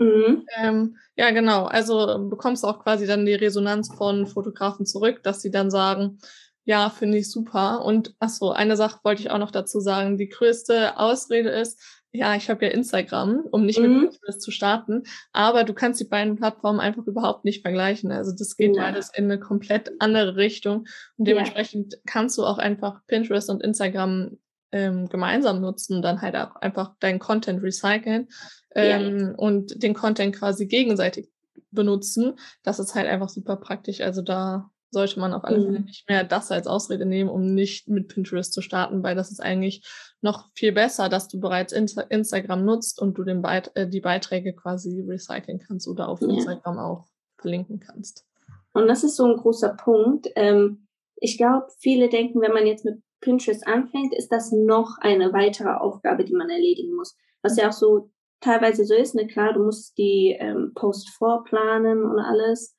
Mhm. 0.00 0.44
Ähm, 0.56 0.96
ja, 1.16 1.30
genau. 1.30 1.64
Also 1.64 2.28
bekommst 2.28 2.62
du 2.62 2.68
auch 2.68 2.82
quasi 2.82 3.06
dann 3.06 3.26
die 3.26 3.34
Resonanz 3.34 3.92
von 3.94 4.26
Fotografen 4.26 4.86
zurück, 4.86 5.22
dass 5.22 5.42
sie 5.42 5.50
dann 5.50 5.70
sagen, 5.70 6.18
ja, 6.64 6.90
finde 6.90 7.18
ich 7.18 7.30
super. 7.30 7.84
Und 7.84 8.14
ach 8.18 8.28
so, 8.28 8.50
eine 8.52 8.76
Sache 8.76 9.00
wollte 9.02 9.22
ich 9.22 9.30
auch 9.30 9.38
noch 9.38 9.50
dazu 9.50 9.80
sagen. 9.80 10.18
Die 10.18 10.28
größte 10.28 10.98
Ausrede 10.98 11.50
ist, 11.50 11.80
ja, 12.12 12.34
ich 12.34 12.48
habe 12.48 12.64
ja 12.64 12.70
Instagram, 12.70 13.44
um 13.50 13.66
nicht 13.66 13.78
mhm. 13.78 14.00
mit 14.00 14.10
Pinterest 14.12 14.40
zu 14.40 14.50
starten, 14.50 15.02
aber 15.32 15.64
du 15.64 15.74
kannst 15.74 16.00
die 16.00 16.08
beiden 16.08 16.36
Plattformen 16.36 16.80
einfach 16.80 17.06
überhaupt 17.06 17.44
nicht 17.44 17.62
vergleichen. 17.62 18.10
Also 18.12 18.32
das 18.36 18.56
geht 18.56 18.76
ja. 18.76 18.82
beides 18.82 19.10
in 19.14 19.24
eine 19.24 19.38
komplett 19.38 19.92
andere 19.98 20.36
Richtung 20.36 20.86
und 21.16 21.28
dementsprechend 21.28 21.94
ja. 21.94 21.98
kannst 22.06 22.38
du 22.38 22.44
auch 22.44 22.58
einfach 22.58 23.00
Pinterest 23.06 23.50
und 23.50 23.62
Instagram 23.62 24.38
ähm, 24.72 25.08
gemeinsam 25.08 25.60
nutzen 25.60 25.96
und 25.96 26.02
dann 26.02 26.20
halt 26.22 26.36
auch 26.36 26.56
einfach 26.56 26.94
deinen 27.00 27.18
Content 27.18 27.62
recyceln 27.62 28.28
ähm, 28.74 29.18
ja. 29.18 29.34
und 29.36 29.82
den 29.82 29.94
Content 29.94 30.34
quasi 30.34 30.66
gegenseitig 30.66 31.30
benutzen. 31.70 32.38
Das 32.62 32.78
ist 32.78 32.94
halt 32.94 33.06
einfach 33.06 33.28
super 33.28 33.56
praktisch. 33.56 34.00
Also 34.00 34.22
da 34.22 34.70
sollte 34.90 35.20
man 35.20 35.32
auf 35.32 35.44
alle 35.44 35.60
Fälle 35.62 35.80
mhm. 35.80 35.84
nicht 35.84 36.08
mehr 36.08 36.24
das 36.24 36.50
als 36.50 36.66
Ausrede 36.66 37.06
nehmen, 37.06 37.30
um 37.30 37.54
nicht 37.54 37.88
mit 37.88 38.08
Pinterest 38.08 38.52
zu 38.52 38.62
starten, 38.62 39.02
weil 39.02 39.14
das 39.14 39.30
ist 39.30 39.40
eigentlich 39.40 39.86
noch 40.20 40.48
viel 40.54 40.72
besser, 40.72 41.08
dass 41.08 41.28
du 41.28 41.40
bereits 41.40 41.72
Insta 41.72 42.02
Instagram 42.02 42.64
nutzt 42.64 43.00
und 43.00 43.18
du 43.18 43.24
den 43.24 43.42
Beit 43.42 43.70
äh, 43.74 43.88
die 43.88 44.00
Beiträge 44.00 44.54
quasi 44.54 45.04
recyceln 45.06 45.58
kannst 45.58 45.88
oder 45.88 46.08
auf 46.08 46.20
ja. 46.20 46.28
Instagram 46.28 46.78
auch 46.78 47.06
verlinken 47.38 47.80
kannst. 47.80 48.24
Und 48.72 48.88
das 48.88 49.04
ist 49.04 49.16
so 49.16 49.24
ein 49.26 49.36
großer 49.36 49.70
Punkt. 49.74 50.28
Ähm, 50.36 50.86
ich 51.16 51.36
glaube, 51.36 51.66
viele 51.78 52.08
denken, 52.08 52.40
wenn 52.40 52.52
man 52.52 52.66
jetzt 52.66 52.84
mit 52.84 53.02
Pinterest 53.20 53.66
anfängt, 53.66 54.14
ist 54.14 54.30
das 54.30 54.52
noch 54.52 54.98
eine 55.00 55.32
weitere 55.32 55.70
Aufgabe, 55.70 56.24
die 56.24 56.34
man 56.34 56.48
erledigen 56.48 56.94
muss. 56.94 57.16
Was 57.42 57.56
ja 57.56 57.68
auch 57.68 57.72
so 57.72 58.10
teilweise 58.40 58.84
so 58.84 58.94
ist, 58.94 59.14
ne, 59.14 59.26
klar, 59.26 59.52
du 59.52 59.64
musst 59.64 59.98
die 59.98 60.36
ähm, 60.38 60.72
Post 60.74 61.10
vorplanen 61.10 62.04
und 62.04 62.18
alles. 62.20 62.76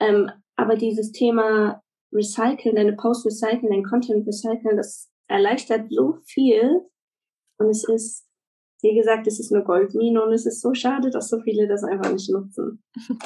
Ähm, 0.00 0.30
aber 0.60 0.76
dieses 0.76 1.12
Thema 1.12 1.82
Recyceln, 2.12 2.76
deine 2.76 2.94
Post 2.94 3.24
recyceln, 3.24 3.70
dein 3.70 3.84
Content 3.84 4.26
recyceln, 4.26 4.76
das 4.76 5.10
erleichtert 5.28 5.90
so 5.90 6.18
viel. 6.24 6.82
Und 7.58 7.70
es 7.70 7.88
ist, 7.88 8.26
wie 8.82 8.94
gesagt, 8.94 9.26
es 9.26 9.40
ist 9.40 9.52
eine 9.52 9.64
Goldmine 9.64 10.22
und 10.22 10.32
es 10.32 10.46
ist 10.46 10.60
so 10.60 10.74
schade, 10.74 11.10
dass 11.10 11.28
so 11.28 11.40
viele 11.40 11.68
das 11.68 11.84
einfach 11.84 12.12
nicht 12.12 12.30
nutzen. 12.30 12.82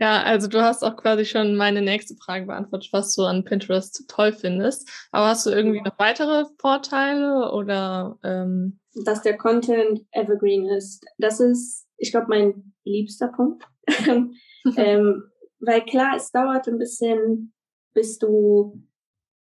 Ja, 0.00 0.22
also 0.22 0.46
du 0.46 0.62
hast 0.62 0.84
auch 0.84 0.96
quasi 0.96 1.24
schon 1.24 1.56
meine 1.56 1.82
nächste 1.82 2.14
Frage 2.14 2.46
beantwortet, 2.46 2.90
was 2.92 3.16
du 3.16 3.22
an 3.24 3.42
Pinterest 3.42 4.04
toll 4.06 4.32
findest. 4.32 4.88
Aber 5.10 5.26
hast 5.26 5.44
du 5.44 5.50
irgendwie 5.50 5.80
noch 5.80 5.98
weitere 5.98 6.44
Vorteile 6.60 7.50
oder? 7.50 8.16
Ähm 8.22 8.78
Dass 9.04 9.22
der 9.22 9.36
Content 9.36 10.06
evergreen 10.12 10.66
ist. 10.66 11.04
Das 11.18 11.40
ist, 11.40 11.88
ich 11.96 12.12
glaube, 12.12 12.28
mein 12.28 12.74
liebster 12.84 13.26
Punkt. 13.26 13.64
ähm, 14.76 15.24
weil 15.60 15.84
klar, 15.84 16.16
es 16.16 16.30
dauert 16.30 16.68
ein 16.68 16.78
bisschen, 16.78 17.52
bis 17.94 18.18
du 18.18 18.82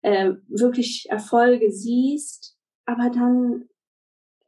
äh, 0.03 0.33
wirklich 0.49 1.07
Erfolge 1.09 1.71
siehst, 1.71 2.57
aber 2.87 3.11
dann, 3.11 3.69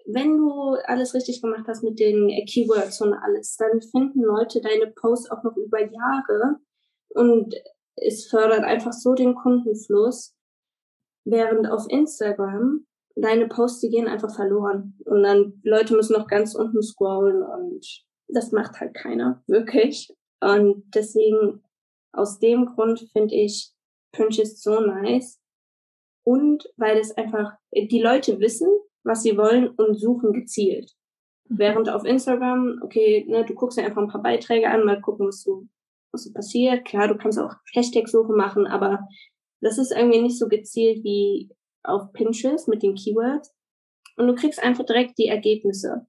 wenn 0.07 0.37
du 0.37 0.77
alles 0.87 1.15
richtig 1.15 1.43
gemacht 1.43 1.65
hast 1.69 1.83
mit 1.83 1.99
den 1.99 2.29
Keywords 2.47 3.01
und 3.01 3.15
alles, 3.15 3.57
dann 3.57 3.81
finden 3.81 4.23
Leute 4.23 4.61
deine 4.61 4.89
Posts 4.89 5.31
auch 5.31 5.43
noch 5.43 5.57
über 5.57 5.81
Jahre 5.81 6.59
und 7.11 7.55
es 7.97 8.27
fördert 8.27 8.65
einfach 8.65 8.93
so 8.93 9.15
den 9.15 9.35
Kundenfluss, 9.35 10.35
während 11.25 11.71
auf 11.71 11.87
Instagram 11.89 12.87
deine 13.15 13.47
Posts, 13.47 13.81
die 13.81 13.91
gehen 13.91 14.09
einfach 14.09 14.35
verloren 14.35 14.99
und 15.05 15.23
dann 15.23 15.61
Leute 15.63 15.95
müssen 15.95 16.15
noch 16.15 16.27
ganz 16.27 16.55
unten 16.55 16.83
scrollen 16.83 17.43
und 17.43 17.87
das 18.29 18.53
macht 18.53 18.81
halt 18.81 18.95
keiner, 18.95 19.43
wirklich. 19.47 20.15
Und 20.43 20.85
deswegen, 20.93 21.63
aus 22.13 22.41
dem 22.41 22.67
Grund 22.67 23.09
finde 23.13 23.35
ich 23.37 23.73
Pinterest 24.11 24.61
so 24.61 24.81
nice. 24.81 25.41
Und 26.25 26.69
weil 26.77 26.99
es 26.99 27.17
einfach, 27.17 27.53
die 27.73 28.03
Leute 28.03 28.41
wissen, 28.41 28.69
was 29.05 29.23
sie 29.23 29.37
wollen 29.37 29.69
und 29.69 29.95
suchen 29.95 30.33
gezielt. 30.33 30.93
Mhm. 31.49 31.59
Während 31.59 31.89
auf 31.89 32.05
Instagram, 32.05 32.81
okay, 32.83 33.25
ne, 33.29 33.45
du 33.45 33.55
guckst 33.55 33.79
dir 33.79 33.85
einfach 33.85 34.03
ein 34.03 34.09
paar 34.09 34.23
Beiträge 34.23 34.69
an, 34.69 34.85
mal 34.85 35.01
gucken, 35.01 35.29
was 35.29 35.43
so, 35.43 35.69
was 36.13 36.25
so 36.25 36.33
passiert. 36.33 36.85
Klar, 36.85 37.07
du 37.07 37.17
kannst 37.17 37.39
auch 37.39 37.55
Hashtag-Suche 37.73 38.33
machen, 38.33 38.67
aber 38.67 39.07
das 39.61 39.79
ist 39.79 39.93
irgendwie 39.93 40.23
nicht 40.23 40.39
so 40.39 40.49
gezielt 40.49 41.05
wie 41.05 41.51
auf 41.85 42.13
Pinterest 42.13 42.67
mit 42.67 42.83
den 42.83 42.97
Keywords. 42.97 43.55
Und 44.17 44.27
du 44.27 44.35
kriegst 44.35 44.61
einfach 44.61 44.85
direkt 44.85 45.19
die 45.19 45.29
Ergebnisse. 45.29 46.07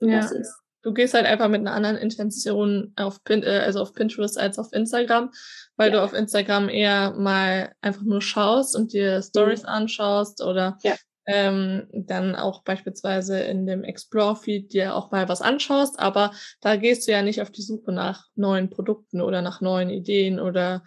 Ja. 0.00 0.20
Das 0.20 0.32
ist 0.32 0.62
du 0.82 0.92
gehst 0.92 1.14
halt 1.14 1.26
einfach 1.26 1.48
mit 1.48 1.60
einer 1.60 1.72
anderen 1.72 1.96
Intention 1.96 2.92
auf 2.96 3.22
Pin 3.24 3.42
äh, 3.42 3.60
also 3.64 3.80
auf 3.80 3.92
Pinterest 3.92 4.38
als 4.38 4.58
auf 4.58 4.72
Instagram, 4.72 5.30
weil 5.76 5.90
ja. 5.90 5.96
du 5.96 6.04
auf 6.04 6.12
Instagram 6.12 6.68
eher 6.68 7.12
mal 7.12 7.72
einfach 7.80 8.02
nur 8.02 8.22
schaust 8.22 8.76
und 8.76 8.92
dir 8.92 9.22
Stories 9.22 9.62
mhm. 9.62 9.68
anschaust 9.68 10.42
oder 10.42 10.78
ja. 10.82 10.94
ähm, 11.26 11.88
dann 11.92 12.34
auch 12.34 12.62
beispielsweise 12.62 13.40
in 13.40 13.66
dem 13.66 13.84
Explore-Feed 13.84 14.72
dir 14.72 14.94
auch 14.94 15.10
mal 15.10 15.28
was 15.28 15.42
anschaust, 15.42 15.98
aber 15.98 16.32
da 16.60 16.76
gehst 16.76 17.06
du 17.06 17.12
ja 17.12 17.22
nicht 17.22 17.42
auf 17.42 17.50
die 17.50 17.62
Suche 17.62 17.92
nach 17.92 18.26
neuen 18.34 18.70
Produkten 18.70 19.20
oder 19.20 19.42
nach 19.42 19.60
neuen 19.60 19.90
Ideen 19.90 20.40
oder 20.40 20.82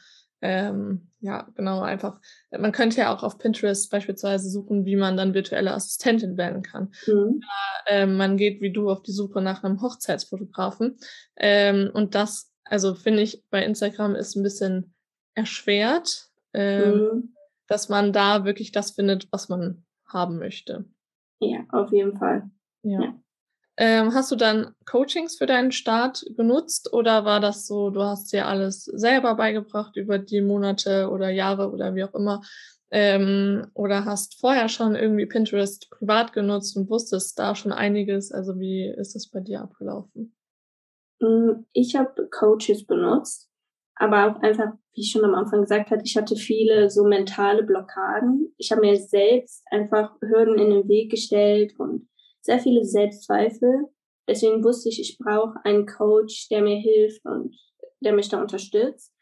ähm, 0.45 1.07
ja, 1.21 1.47
genau, 1.55 1.79
einfach. 1.79 2.19
Man 2.51 2.73
könnte 2.73 2.97
ja 2.97 3.15
auch 3.15 3.23
auf 3.23 3.37
Pinterest 3.37 3.89
beispielsweise 3.89 4.49
suchen, 4.49 4.85
wie 4.85 4.97
man 4.97 5.15
dann 5.15 5.33
virtuelle 5.33 5.73
Assistentin 5.73 6.35
werden 6.35 6.63
kann. 6.63 6.91
Mhm. 7.07 7.39
Ja, 7.41 7.83
ähm, 7.87 8.17
man 8.17 8.35
geht 8.35 8.59
wie 8.59 8.73
du 8.73 8.89
auf 8.89 9.01
die 9.03 9.13
Suche 9.13 9.41
nach 9.41 9.63
einem 9.63 9.81
Hochzeitsfotografen. 9.81 10.97
Ähm, 11.37 11.89
und 11.93 12.13
das, 12.13 12.51
also 12.65 12.93
finde 12.93 13.21
ich, 13.21 13.45
bei 13.51 13.63
Instagram 13.63 14.15
ist 14.15 14.35
ein 14.35 14.43
bisschen 14.43 14.93
erschwert, 15.33 16.27
ähm, 16.53 16.91
mhm. 16.91 17.35
dass 17.67 17.87
man 17.87 18.11
da 18.11 18.43
wirklich 18.43 18.73
das 18.73 18.91
findet, 18.91 19.31
was 19.31 19.47
man 19.47 19.85
haben 20.05 20.39
möchte. 20.39 20.83
Ja, 21.39 21.59
auf 21.69 21.93
jeden 21.93 22.17
Fall. 22.17 22.51
ja. 22.83 23.01
ja. 23.01 23.22
Ähm, 23.75 24.13
hast 24.13 24.31
du 24.31 24.35
dann 24.35 24.75
Coachings 24.85 25.35
für 25.37 25.47
deinen 25.47 25.71
Start 25.71 26.23
genutzt 26.37 26.93
oder 26.93 27.25
war 27.25 27.39
das 27.39 27.65
so, 27.65 27.89
du 27.89 28.03
hast 28.03 28.31
dir 28.31 28.47
alles 28.47 28.83
selber 28.85 29.33
beigebracht 29.35 29.95
über 29.95 30.19
die 30.19 30.41
Monate 30.41 31.09
oder 31.09 31.29
Jahre 31.29 31.71
oder 31.71 31.95
wie 31.95 32.03
auch 32.03 32.13
immer? 32.13 32.41
Ähm, 32.91 33.65
oder 33.73 34.05
hast 34.05 34.39
vorher 34.39 34.69
schon 34.69 34.95
irgendwie 34.95 35.25
Pinterest 35.25 35.89
privat 35.89 36.33
genutzt 36.33 36.77
und 36.77 36.87
wusstest 36.91 37.39
da 37.39 37.55
schon 37.55 37.71
einiges? 37.71 38.31
Also 38.31 38.59
wie 38.59 38.87
ist 38.87 39.15
das 39.15 39.27
bei 39.31 39.39
dir 39.39 39.61
abgelaufen? 39.61 40.35
Mm, 41.19 41.65
ich 41.71 41.95
habe 41.95 42.29
Coaches 42.29 42.85
benutzt, 42.85 43.49
aber 43.95 44.27
auch 44.27 44.41
einfach, 44.43 44.73
wie 44.93 45.01
ich 45.01 45.11
schon 45.11 45.25
am 45.25 45.33
Anfang 45.33 45.61
gesagt 45.61 45.89
hatte, 45.89 46.03
ich 46.05 46.15
hatte 46.15 46.35
viele 46.35 46.91
so 46.91 47.03
mentale 47.05 47.63
Blockaden. 47.63 48.53
Ich 48.57 48.71
habe 48.71 48.81
mir 48.81 48.97
selbst 48.97 49.63
einfach 49.71 50.11
Hürden 50.21 50.59
in 50.59 50.69
den 50.69 50.87
Weg 50.87 51.09
gestellt 51.09 51.73
und 51.79 52.07
sehr 52.43 52.59
viele 52.59 52.85
Selbstzweifel. 52.85 53.87
Deswegen 54.27 54.63
wusste 54.63 54.89
ich, 54.89 54.99
ich 54.99 55.17
brauche 55.17 55.59
einen 55.63 55.85
Coach, 55.85 56.47
der 56.49 56.61
mir 56.61 56.77
hilft 56.77 57.25
und 57.25 57.55
der 58.01 58.13
mich 58.13 58.29
da 58.29 58.39
unterstützt. 58.39 59.13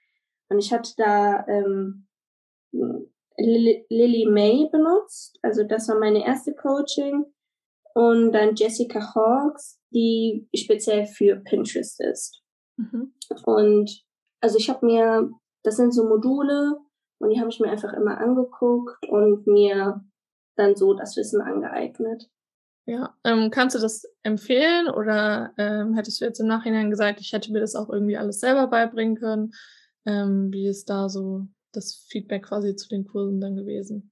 Und 0.49 0.59
ich 0.59 0.73
hatte 0.73 0.91
da 0.97 1.45
ähm, 1.47 2.07
Lily 3.37 4.27
May 4.29 4.67
benutzt, 4.71 5.39
also 5.41 5.63
das 5.63 5.87
war 5.87 5.97
meine 5.97 6.25
erste 6.25 6.53
Coaching. 6.53 7.25
Und 7.93 8.31
dann 8.31 8.55
Jessica 8.55 9.13
Hawks, 9.15 9.79
die 9.93 10.47
speziell 10.55 11.05
für 11.05 11.37
Pinterest 11.37 11.99
ist. 12.01 12.41
Mhm. 12.77 13.13
Und 13.45 14.03
also 14.39 14.57
ich 14.57 14.69
habe 14.69 14.85
mir, 14.85 15.29
das 15.63 15.75
sind 15.75 15.93
so 15.93 16.07
Module 16.07 16.77
und 17.19 17.29
die 17.29 17.39
habe 17.39 17.49
ich 17.49 17.59
mir 17.59 17.69
einfach 17.69 17.93
immer 17.93 18.17
angeguckt 18.17 19.05
und 19.09 19.45
mir 19.45 20.03
dann 20.55 20.75
so 20.75 20.93
das 20.93 21.17
Wissen 21.17 21.41
angeeignet. 21.41 22.29
Ja, 22.91 23.15
ähm, 23.24 23.51
kannst 23.51 23.74
du 23.74 23.79
das 23.79 24.03
empfehlen 24.21 24.89
oder 24.89 25.53
ähm, 25.57 25.93
hättest 25.93 26.19
du 26.19 26.25
jetzt 26.25 26.41
im 26.41 26.48
Nachhinein 26.48 26.89
gesagt, 26.89 27.21
ich 27.21 27.31
hätte 27.31 27.50
mir 27.53 27.62
das 27.62 27.74
auch 27.74 27.89
irgendwie 27.89 28.17
alles 28.17 28.41
selber 28.41 28.67
beibringen 28.67 29.15
können? 29.15 29.53
Ähm, 30.05 30.50
wie 30.51 30.67
ist 30.67 30.89
da 30.89 31.07
so 31.07 31.48
das 31.71 32.05
Feedback 32.10 32.43
quasi 32.48 32.75
zu 32.75 32.89
den 32.89 33.05
Kursen 33.05 33.39
dann 33.39 33.55
gewesen? 33.55 34.12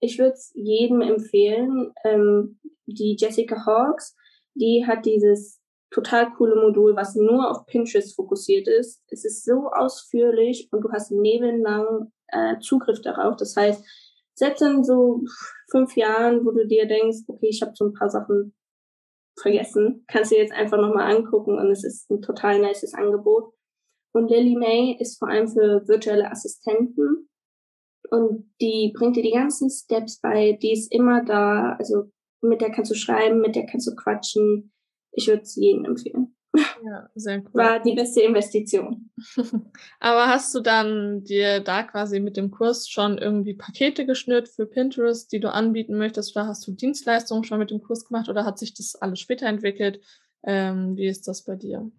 Ich 0.00 0.18
würde 0.18 0.34
es 0.34 0.52
jedem 0.54 1.00
empfehlen. 1.00 1.90
Ähm, 2.04 2.60
die 2.84 3.16
Jessica 3.18 3.64
Hawks, 3.64 4.14
die 4.54 4.84
hat 4.86 5.06
dieses 5.06 5.62
total 5.90 6.30
coole 6.32 6.56
Modul, 6.56 6.96
was 6.96 7.14
nur 7.14 7.50
auf 7.50 7.64
Pinterest 7.64 8.14
fokussiert 8.14 8.68
ist. 8.68 9.02
Es 9.08 9.24
ist 9.24 9.46
so 9.46 9.70
ausführlich 9.74 10.68
und 10.70 10.82
du 10.82 10.92
hast 10.92 11.12
nebenlang 11.12 12.12
äh, 12.26 12.58
Zugriff 12.60 13.00
darauf. 13.00 13.36
Das 13.36 13.56
heißt, 13.56 13.82
selbst 14.38 14.62
in 14.62 14.84
so 14.84 15.22
fünf 15.70 15.96
Jahren, 15.96 16.44
wo 16.44 16.52
du 16.52 16.66
dir 16.66 16.86
denkst, 16.86 17.18
okay, 17.26 17.48
ich 17.50 17.62
habe 17.62 17.72
so 17.74 17.86
ein 17.86 17.92
paar 17.92 18.10
Sachen 18.10 18.54
vergessen, 19.40 20.04
kannst 20.08 20.32
du 20.32 20.36
jetzt 20.36 20.52
einfach 20.52 20.78
nochmal 20.78 21.14
angucken 21.14 21.58
und 21.58 21.70
es 21.70 21.84
ist 21.84 22.10
ein 22.10 22.22
total 22.22 22.60
nices 22.60 22.94
Angebot. 22.94 23.52
Und 24.12 24.30
Lily 24.30 24.56
May 24.56 24.96
ist 24.98 25.18
vor 25.18 25.28
allem 25.28 25.48
für 25.48 25.86
virtuelle 25.86 26.30
Assistenten. 26.30 27.28
Und 28.10 28.50
die 28.60 28.92
bringt 28.96 29.16
dir 29.16 29.22
die 29.22 29.32
ganzen 29.32 29.70
Steps 29.70 30.20
bei. 30.20 30.58
Die 30.62 30.72
ist 30.72 30.92
immer 30.92 31.24
da. 31.24 31.76
Also 31.78 32.10
mit 32.40 32.60
der 32.60 32.70
kannst 32.70 32.90
du 32.90 32.94
schreiben, 32.94 33.40
mit 33.40 33.54
der 33.54 33.66
kannst 33.66 33.86
du 33.86 33.94
quatschen. 33.94 34.72
Ich 35.12 35.28
würde 35.28 35.42
es 35.42 35.56
jedem 35.56 35.84
empfehlen. 35.84 36.37
Ja, 36.54 37.10
sehr 37.14 37.38
cool. 37.38 37.54
War 37.54 37.80
die 37.80 37.94
beste 37.94 38.22
Investition. 38.22 39.10
Aber 40.00 40.28
hast 40.28 40.54
du 40.54 40.60
dann 40.60 41.24
dir 41.24 41.60
da 41.60 41.82
quasi 41.82 42.20
mit 42.20 42.36
dem 42.36 42.50
Kurs 42.50 42.88
schon 42.88 43.18
irgendwie 43.18 43.54
Pakete 43.54 44.06
geschnürt 44.06 44.48
für 44.48 44.66
Pinterest, 44.66 45.30
die 45.32 45.40
du 45.40 45.52
anbieten 45.52 45.98
möchtest? 45.98 46.34
Oder 46.34 46.46
hast 46.46 46.66
du 46.66 46.72
Dienstleistungen 46.72 47.44
schon 47.44 47.58
mit 47.58 47.70
dem 47.70 47.82
Kurs 47.82 48.06
gemacht 48.06 48.28
oder 48.28 48.44
hat 48.44 48.58
sich 48.58 48.74
das 48.74 48.94
alles 48.96 49.20
später 49.20 49.46
entwickelt? 49.46 50.00
Ähm, 50.44 50.96
wie 50.96 51.06
ist 51.06 51.28
das 51.28 51.44
bei 51.44 51.56
dir? 51.56 51.90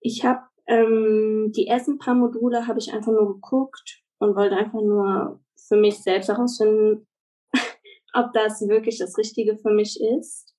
Ich 0.00 0.24
habe 0.24 0.42
ähm, 0.66 1.52
die 1.54 1.66
ersten 1.66 1.98
paar 1.98 2.14
Module 2.14 2.66
habe 2.66 2.78
ich 2.78 2.92
einfach 2.92 3.12
nur 3.12 3.34
geguckt 3.34 4.02
und 4.18 4.36
wollte 4.36 4.56
einfach 4.56 4.80
nur 4.80 5.40
für 5.56 5.76
mich 5.76 6.02
selbst 6.02 6.28
herausfinden, 6.28 7.06
ob 8.14 8.32
das 8.32 8.60
wirklich 8.68 8.98
das 8.98 9.16
Richtige 9.18 9.56
für 9.56 9.70
mich 9.70 10.00
ist. 10.00 10.54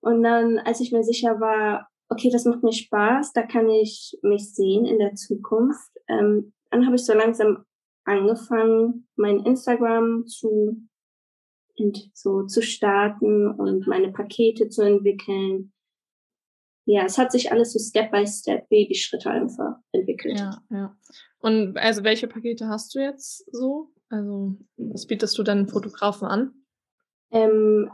Und 0.00 0.22
dann, 0.22 0.58
als 0.58 0.80
ich 0.80 0.92
mir 0.92 1.02
sicher 1.02 1.40
war, 1.40 1.88
okay, 2.08 2.30
das 2.30 2.44
macht 2.44 2.62
mir 2.62 2.72
Spaß, 2.72 3.32
da 3.32 3.42
kann 3.42 3.68
ich 3.68 4.18
mich 4.22 4.54
sehen 4.54 4.84
in 4.84 4.98
der 4.98 5.14
Zukunft, 5.14 5.90
ähm, 6.08 6.52
dann 6.70 6.86
habe 6.86 6.96
ich 6.96 7.04
so 7.04 7.12
langsam 7.12 7.64
angefangen, 8.04 9.06
mein 9.16 9.40
Instagram 9.40 10.26
zu 10.26 10.88
so 12.12 12.42
zu 12.44 12.62
starten 12.62 13.50
und 13.50 13.86
meine 13.86 14.12
Pakete 14.12 14.68
zu 14.68 14.82
entwickeln. 14.82 15.72
Ja, 16.84 17.04
es 17.04 17.18
hat 17.18 17.32
sich 17.32 17.52
alles 17.52 17.72
so 17.72 17.78
Step 17.78 18.10
by 18.10 18.26
Step, 18.26 18.68
Babyschritte 18.68 19.30
einfach 19.30 19.76
entwickelt. 19.92 20.38
Ja, 20.38 20.62
ja. 20.70 20.96
Und 21.38 21.78
also 21.78 22.04
welche 22.04 22.26
Pakete 22.26 22.68
hast 22.68 22.94
du 22.94 22.98
jetzt 22.98 23.46
so? 23.52 23.92
Also 24.08 24.56
was 24.76 25.06
bietest 25.06 25.38
du 25.38 25.42
deinen 25.42 25.68
Fotografen 25.68 26.26
an? 26.26 26.52
Ähm, 27.30 27.90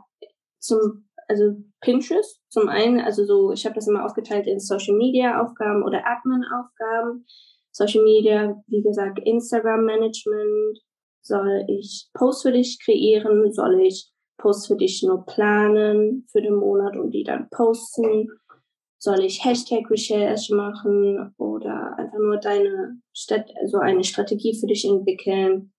zum 0.59 1.06
also 1.28 1.56
Pinterest 1.80 2.40
zum 2.49 2.68
einen, 2.68 3.00
also 3.00 3.25
so, 3.25 3.52
ich 3.52 3.64
habe 3.64 3.75
das 3.75 3.88
immer 3.88 4.04
aufgeteilt 4.04 4.47
in 4.47 4.61
Social 4.61 4.97
Media 4.97 5.42
Aufgaben 5.42 5.83
oder 5.83 6.06
Admin 6.06 6.45
Aufgaben. 6.45 7.26
Social 7.73 8.02
Media, 8.02 8.62
wie 8.68 8.83
gesagt, 8.83 9.18
Instagram 9.25 9.85
Management. 9.85 10.78
Soll 11.23 11.64
ich 11.68 12.09
Posts 12.14 12.42
für 12.42 12.52
dich 12.52 12.78
kreieren? 12.83 13.52
Soll 13.52 13.80
ich 13.80 14.11
Posts 14.38 14.68
für 14.68 14.76
dich 14.76 15.02
nur 15.02 15.26
planen 15.26 16.26
für 16.30 16.40
den 16.40 16.54
Monat 16.54 16.97
und 16.97 17.11
die 17.11 17.25
dann 17.25 17.49
posten? 17.50 18.28
Soll 18.99 19.21
ich 19.25 19.45
Hashtag 19.45 19.90
Recherche 19.90 20.54
machen 20.54 21.35
oder 21.37 21.99
einfach 21.99 22.18
nur 22.18 22.38
deine 22.38 22.99
Stadt, 23.12 23.47
so 23.66 23.78
eine 23.78 24.04
Strategie 24.04 24.59
für 24.59 24.66
dich 24.66 24.85
entwickeln? 24.87 25.73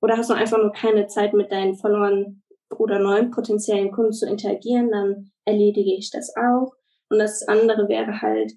Oder 0.00 0.16
hast 0.16 0.30
du 0.30 0.34
einfach 0.34 0.58
nur 0.58 0.72
keine 0.72 1.06
Zeit 1.06 1.34
mit 1.34 1.50
deinen 1.50 1.76
Followern 1.76 2.42
oder 2.70 2.98
neuen 2.98 3.30
potenziellen 3.30 3.92
Kunden 3.92 4.12
zu 4.12 4.26
interagieren, 4.26 4.90
dann 4.90 5.30
erledige 5.44 5.94
ich 5.94 6.10
das 6.10 6.34
auch. 6.36 6.74
Und 7.08 7.18
das 7.18 7.46
andere 7.46 7.88
wäre 7.88 8.22
halt 8.22 8.52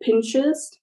Pinterest, 0.00 0.80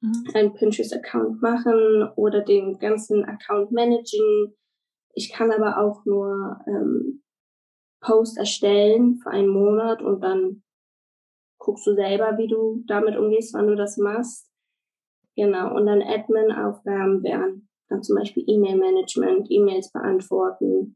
mhm. 0.00 0.24
einen 0.34 0.54
Pinterest-Account 0.54 1.42
machen 1.42 2.08
oder 2.16 2.40
den 2.40 2.78
ganzen 2.78 3.24
Account 3.24 3.72
managen. 3.72 4.56
Ich 5.14 5.32
kann 5.32 5.50
aber 5.50 5.78
auch 5.78 6.04
nur 6.04 6.58
ähm, 6.66 7.22
Post 8.00 8.38
erstellen 8.38 9.18
für 9.22 9.30
einen 9.30 9.48
Monat 9.48 10.02
und 10.02 10.20
dann 10.22 10.62
guckst 11.58 11.86
du 11.86 11.94
selber, 11.94 12.38
wie 12.38 12.48
du 12.48 12.84
damit 12.86 13.16
umgehst, 13.16 13.54
wann 13.54 13.66
du 13.66 13.76
das 13.76 13.96
machst. 13.96 14.50
Genau. 15.36 15.74
Und 15.74 15.86
dann 15.86 16.02
Admin-Aufgaben 16.02 17.22
wären 17.22 17.68
dann 17.88 18.02
zum 18.02 18.16
Beispiel 18.16 18.44
E-Mail-Management, 18.46 19.48
E-Mails 19.50 19.92
beantworten, 19.92 20.95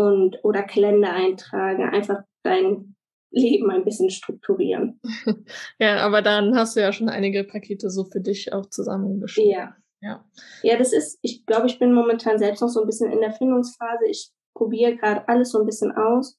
und 0.00 0.38
oder 0.42 0.62
Kalender 0.62 1.12
eintrage, 1.12 1.84
einfach 1.84 2.22
dein 2.42 2.96
Leben 3.30 3.70
ein 3.70 3.84
bisschen 3.84 4.10
strukturieren. 4.10 5.00
ja, 5.78 5.98
aber 5.98 6.22
dann 6.22 6.56
hast 6.56 6.76
du 6.76 6.80
ja 6.80 6.92
schon 6.92 7.08
einige 7.08 7.44
Pakete 7.44 7.90
so 7.90 8.04
für 8.04 8.20
dich 8.20 8.52
auch 8.52 8.66
zusammengeschrieben. 8.66 9.52
Ja. 9.52 9.76
Ja. 10.02 10.24
Ja, 10.62 10.78
das 10.78 10.92
ist, 10.92 11.18
ich 11.20 11.44
glaube, 11.44 11.66
ich 11.66 11.78
bin 11.78 11.92
momentan 11.92 12.38
selbst 12.38 12.62
noch 12.62 12.68
so 12.68 12.80
ein 12.80 12.86
bisschen 12.86 13.12
in 13.12 13.20
der 13.20 13.32
Findungsphase. 13.32 14.06
Ich 14.08 14.30
probiere 14.54 14.96
gerade 14.96 15.28
alles 15.28 15.50
so 15.50 15.60
ein 15.60 15.66
bisschen 15.66 15.92
aus 15.92 16.38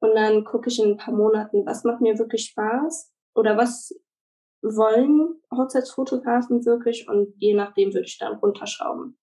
und 0.00 0.14
dann 0.14 0.44
gucke 0.44 0.68
ich 0.68 0.78
in 0.78 0.92
ein 0.92 0.96
paar 0.96 1.14
Monaten, 1.14 1.66
was 1.66 1.84
macht 1.84 2.00
mir 2.00 2.18
wirklich 2.18 2.44
Spaß 2.44 3.12
oder 3.34 3.56
was 3.56 3.92
wollen 4.62 5.40
Hochzeitsfotografen 5.50 6.64
wirklich 6.64 7.08
und 7.08 7.34
je 7.38 7.54
nachdem 7.54 7.92
würde 7.92 8.06
ich 8.06 8.18
dann 8.18 8.36
runterschrauben. 8.36 9.18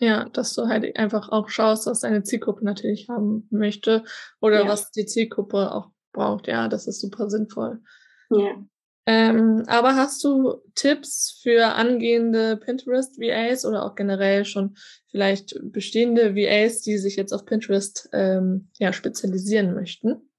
Ja, 0.00 0.30
dass 0.30 0.54
du 0.54 0.66
halt 0.66 0.96
einfach 0.96 1.28
auch 1.28 1.50
schaust, 1.50 1.86
was 1.86 2.00
deine 2.00 2.22
Zielgruppe 2.22 2.64
natürlich 2.64 3.10
haben 3.10 3.46
möchte 3.50 4.02
oder 4.40 4.62
ja. 4.62 4.68
was 4.68 4.90
die 4.90 5.04
Zielgruppe 5.04 5.72
auch 5.72 5.90
braucht. 6.12 6.46
Ja, 6.46 6.68
das 6.68 6.86
ist 6.86 7.02
super 7.02 7.28
sinnvoll. 7.28 7.82
Ja. 8.30 8.64
Ähm, 9.06 9.64
aber 9.66 9.96
hast 9.96 10.24
du 10.24 10.54
Tipps 10.74 11.40
für 11.42 11.74
angehende 11.74 12.56
Pinterest-VAs 12.56 13.66
oder 13.66 13.84
auch 13.84 13.94
generell 13.94 14.46
schon 14.46 14.76
vielleicht 15.10 15.58
bestehende 15.62 16.34
VAs, 16.34 16.80
die 16.80 16.96
sich 16.96 17.16
jetzt 17.16 17.32
auf 17.32 17.44
Pinterest 17.44 18.08
ähm, 18.12 18.70
ja, 18.78 18.94
spezialisieren 18.94 19.74
möchten? 19.74 20.30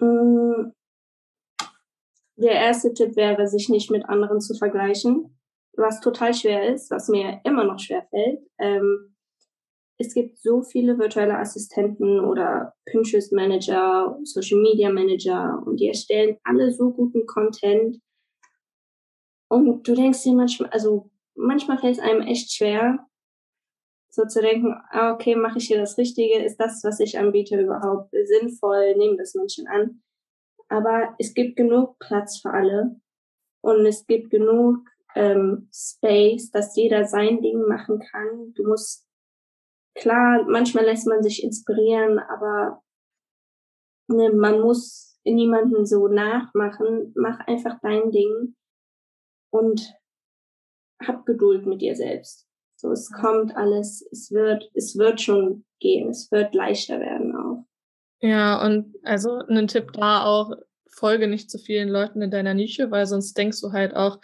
Mm. 0.00 0.72
Der 2.36 2.52
erste 2.52 2.92
Tipp 2.92 3.16
wäre, 3.16 3.46
sich 3.46 3.70
nicht 3.70 3.90
mit 3.90 4.04
anderen 4.06 4.40
zu 4.42 4.54
vergleichen 4.54 5.35
was 5.76 6.00
total 6.00 6.34
schwer 6.34 6.72
ist, 6.72 6.90
was 6.90 7.08
mir 7.08 7.40
immer 7.44 7.64
noch 7.64 7.78
schwer 7.78 8.06
fällt. 8.10 8.40
Ähm, 8.58 9.16
es 9.98 10.12
gibt 10.12 10.38
so 10.38 10.62
viele 10.62 10.98
virtuelle 10.98 11.38
Assistenten 11.38 12.20
oder 12.20 12.74
Pinterest 12.84 13.32
Manager, 13.32 14.18
Social 14.24 14.60
Media 14.60 14.90
Manager 14.90 15.62
und 15.64 15.80
die 15.80 15.88
erstellen 15.88 16.36
alle 16.44 16.70
so 16.72 16.92
guten 16.92 17.26
Content. 17.26 17.98
Und 19.48 19.86
du 19.86 19.94
denkst 19.94 20.22
dir 20.22 20.34
manchmal, 20.34 20.70
also 20.70 21.10
manchmal 21.34 21.78
fällt 21.78 21.96
es 21.96 22.02
einem 22.02 22.20
echt 22.20 22.52
schwer, 22.52 23.06
so 24.10 24.24
zu 24.26 24.40
denken, 24.40 24.74
ah, 24.90 25.12
okay, 25.12 25.36
mache 25.36 25.58
ich 25.58 25.66
hier 25.66 25.78
das 25.78 25.98
Richtige? 25.98 26.42
Ist 26.42 26.56
das, 26.56 26.82
was 26.84 27.00
ich 27.00 27.18
anbiete, 27.18 27.60
überhaupt 27.60 28.10
sinnvoll? 28.10 28.96
Nehmen 28.96 29.18
das 29.18 29.34
Menschen 29.34 29.66
an? 29.68 30.02
Aber 30.68 31.14
es 31.18 31.34
gibt 31.34 31.56
genug 31.56 31.98
Platz 31.98 32.40
für 32.40 32.50
alle 32.50 32.96
und 33.62 33.86
es 33.86 34.06
gibt 34.06 34.30
genug 34.30 34.78
ähm, 35.16 35.68
Space, 35.72 36.50
dass 36.50 36.76
jeder 36.76 37.06
sein 37.06 37.40
Ding 37.40 37.62
machen 37.66 37.98
kann. 37.98 38.52
Du 38.54 38.68
musst, 38.68 39.08
klar, 39.94 40.44
manchmal 40.46 40.84
lässt 40.84 41.08
man 41.08 41.22
sich 41.22 41.42
inspirieren, 41.42 42.18
aber 42.18 42.82
ne, 44.08 44.30
man 44.32 44.60
muss 44.60 45.18
niemanden 45.24 45.86
so 45.86 46.06
nachmachen. 46.06 47.12
Mach 47.16 47.40
einfach 47.40 47.78
dein 47.82 48.10
Ding 48.12 48.54
und 49.50 49.94
hab 51.02 51.24
Geduld 51.24 51.66
mit 51.66 51.80
dir 51.80 51.96
selbst. 51.96 52.46
So, 52.78 52.92
es 52.92 53.10
kommt 53.10 53.56
alles, 53.56 54.06
es 54.12 54.30
wird, 54.30 54.70
es 54.74 54.98
wird 54.98 55.22
schon 55.22 55.64
gehen, 55.80 56.10
es 56.10 56.30
wird 56.30 56.54
leichter 56.54 57.00
werden 57.00 57.34
auch. 57.34 57.64
Ja, 58.20 58.62
und 58.64 58.94
also 59.02 59.38
ein 59.48 59.66
Tipp 59.66 59.92
da 59.92 60.24
auch, 60.24 60.52
folge 60.90 61.26
nicht 61.28 61.50
zu 61.50 61.58
vielen 61.58 61.88
Leuten 61.88 62.22
in 62.22 62.30
deiner 62.30 62.54
Nische, 62.54 62.90
weil 62.90 63.06
sonst 63.06 63.36
denkst 63.36 63.60
du 63.60 63.72
halt 63.72 63.94
auch, 63.94 64.18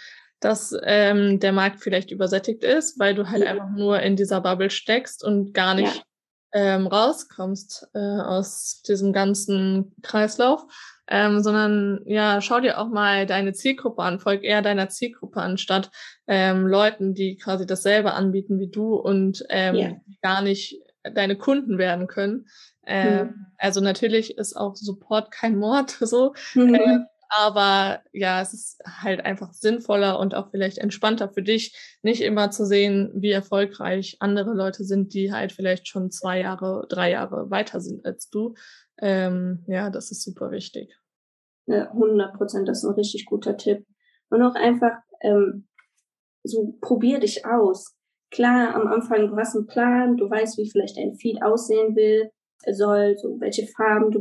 dass 0.44 0.76
ähm, 0.82 1.40
der 1.40 1.52
Markt 1.52 1.80
vielleicht 1.80 2.10
übersättigt 2.10 2.64
ist, 2.64 2.98
weil 2.98 3.14
du 3.14 3.28
halt 3.28 3.44
ja. 3.44 3.50
einfach 3.50 3.70
nur 3.70 4.00
in 4.00 4.16
dieser 4.16 4.40
Bubble 4.40 4.70
steckst 4.70 5.24
und 5.24 5.54
gar 5.54 5.74
nicht 5.74 6.04
ja. 6.52 6.74
ähm, 6.74 6.86
rauskommst 6.86 7.88
äh, 7.94 7.98
aus 7.98 8.82
diesem 8.82 9.12
ganzen 9.12 9.94
Kreislauf. 10.02 10.64
Ähm, 11.08 11.42
sondern 11.42 12.00
ja, 12.06 12.40
schau 12.40 12.60
dir 12.60 12.78
auch 12.78 12.88
mal 12.88 13.26
deine 13.26 13.52
Zielgruppe 13.52 14.02
an, 14.02 14.20
folg 14.20 14.44
eher 14.44 14.62
deiner 14.62 14.88
Zielgruppe 14.88 15.40
anstatt 15.40 15.90
ähm, 16.26 16.66
Leuten, 16.66 17.12
die 17.12 17.36
quasi 17.36 17.66
dasselbe 17.66 18.14
anbieten 18.14 18.58
wie 18.60 18.68
du 18.68 18.94
und 18.94 19.44
ähm, 19.48 19.74
ja. 19.74 19.96
gar 20.22 20.42
nicht 20.42 20.80
deine 21.02 21.36
Kunden 21.36 21.78
werden 21.78 22.06
können. 22.06 22.46
Ähm, 22.86 23.26
mhm. 23.26 23.46
Also 23.58 23.80
natürlich 23.80 24.38
ist 24.38 24.56
auch 24.56 24.76
Support 24.76 25.30
kein 25.30 25.56
Mord 25.56 25.90
so. 26.00 26.34
Mhm. 26.54 26.74
Äh, 26.74 26.98
aber 27.34 28.00
ja, 28.12 28.40
es 28.42 28.52
ist 28.52 28.82
halt 28.86 29.24
einfach 29.24 29.52
sinnvoller 29.52 30.18
und 30.18 30.34
auch 30.34 30.50
vielleicht 30.50 30.78
entspannter 30.78 31.28
für 31.30 31.42
dich, 31.42 31.98
nicht 32.02 32.20
immer 32.20 32.50
zu 32.50 32.66
sehen, 32.66 33.10
wie 33.14 33.30
erfolgreich 33.30 34.16
andere 34.20 34.52
Leute 34.52 34.84
sind, 34.84 35.14
die 35.14 35.32
halt 35.32 35.52
vielleicht 35.52 35.88
schon 35.88 36.10
zwei 36.10 36.40
Jahre, 36.40 36.86
drei 36.88 37.10
Jahre 37.10 37.50
weiter 37.50 37.80
sind 37.80 38.04
als 38.04 38.28
du. 38.28 38.54
Ähm, 39.00 39.64
ja, 39.66 39.90
das 39.90 40.10
ist 40.10 40.22
super 40.22 40.50
wichtig. 40.50 40.94
Ja, 41.66 41.90
100 41.92 42.34
Prozent, 42.34 42.68
das 42.68 42.78
ist 42.78 42.84
ein 42.84 42.94
richtig 42.94 43.24
guter 43.26 43.56
Tipp. 43.56 43.86
Und 44.28 44.42
auch 44.42 44.54
einfach 44.54 44.98
ähm, 45.22 45.68
so 46.42 46.76
probier 46.80 47.20
dich 47.20 47.46
aus. 47.46 47.94
Klar, 48.30 48.74
am 48.74 48.86
Anfang, 48.88 49.28
du 49.28 49.36
hast 49.36 49.54
einen 49.54 49.66
Plan, 49.66 50.16
du 50.16 50.28
weißt, 50.28 50.58
wie 50.58 50.70
vielleicht 50.70 50.96
dein 50.96 51.14
Feed 51.14 51.42
aussehen 51.42 51.94
will, 51.96 52.30
soll, 52.70 53.16
so 53.18 53.40
welche 53.40 53.66
Farben 53.66 54.10
du 54.10 54.20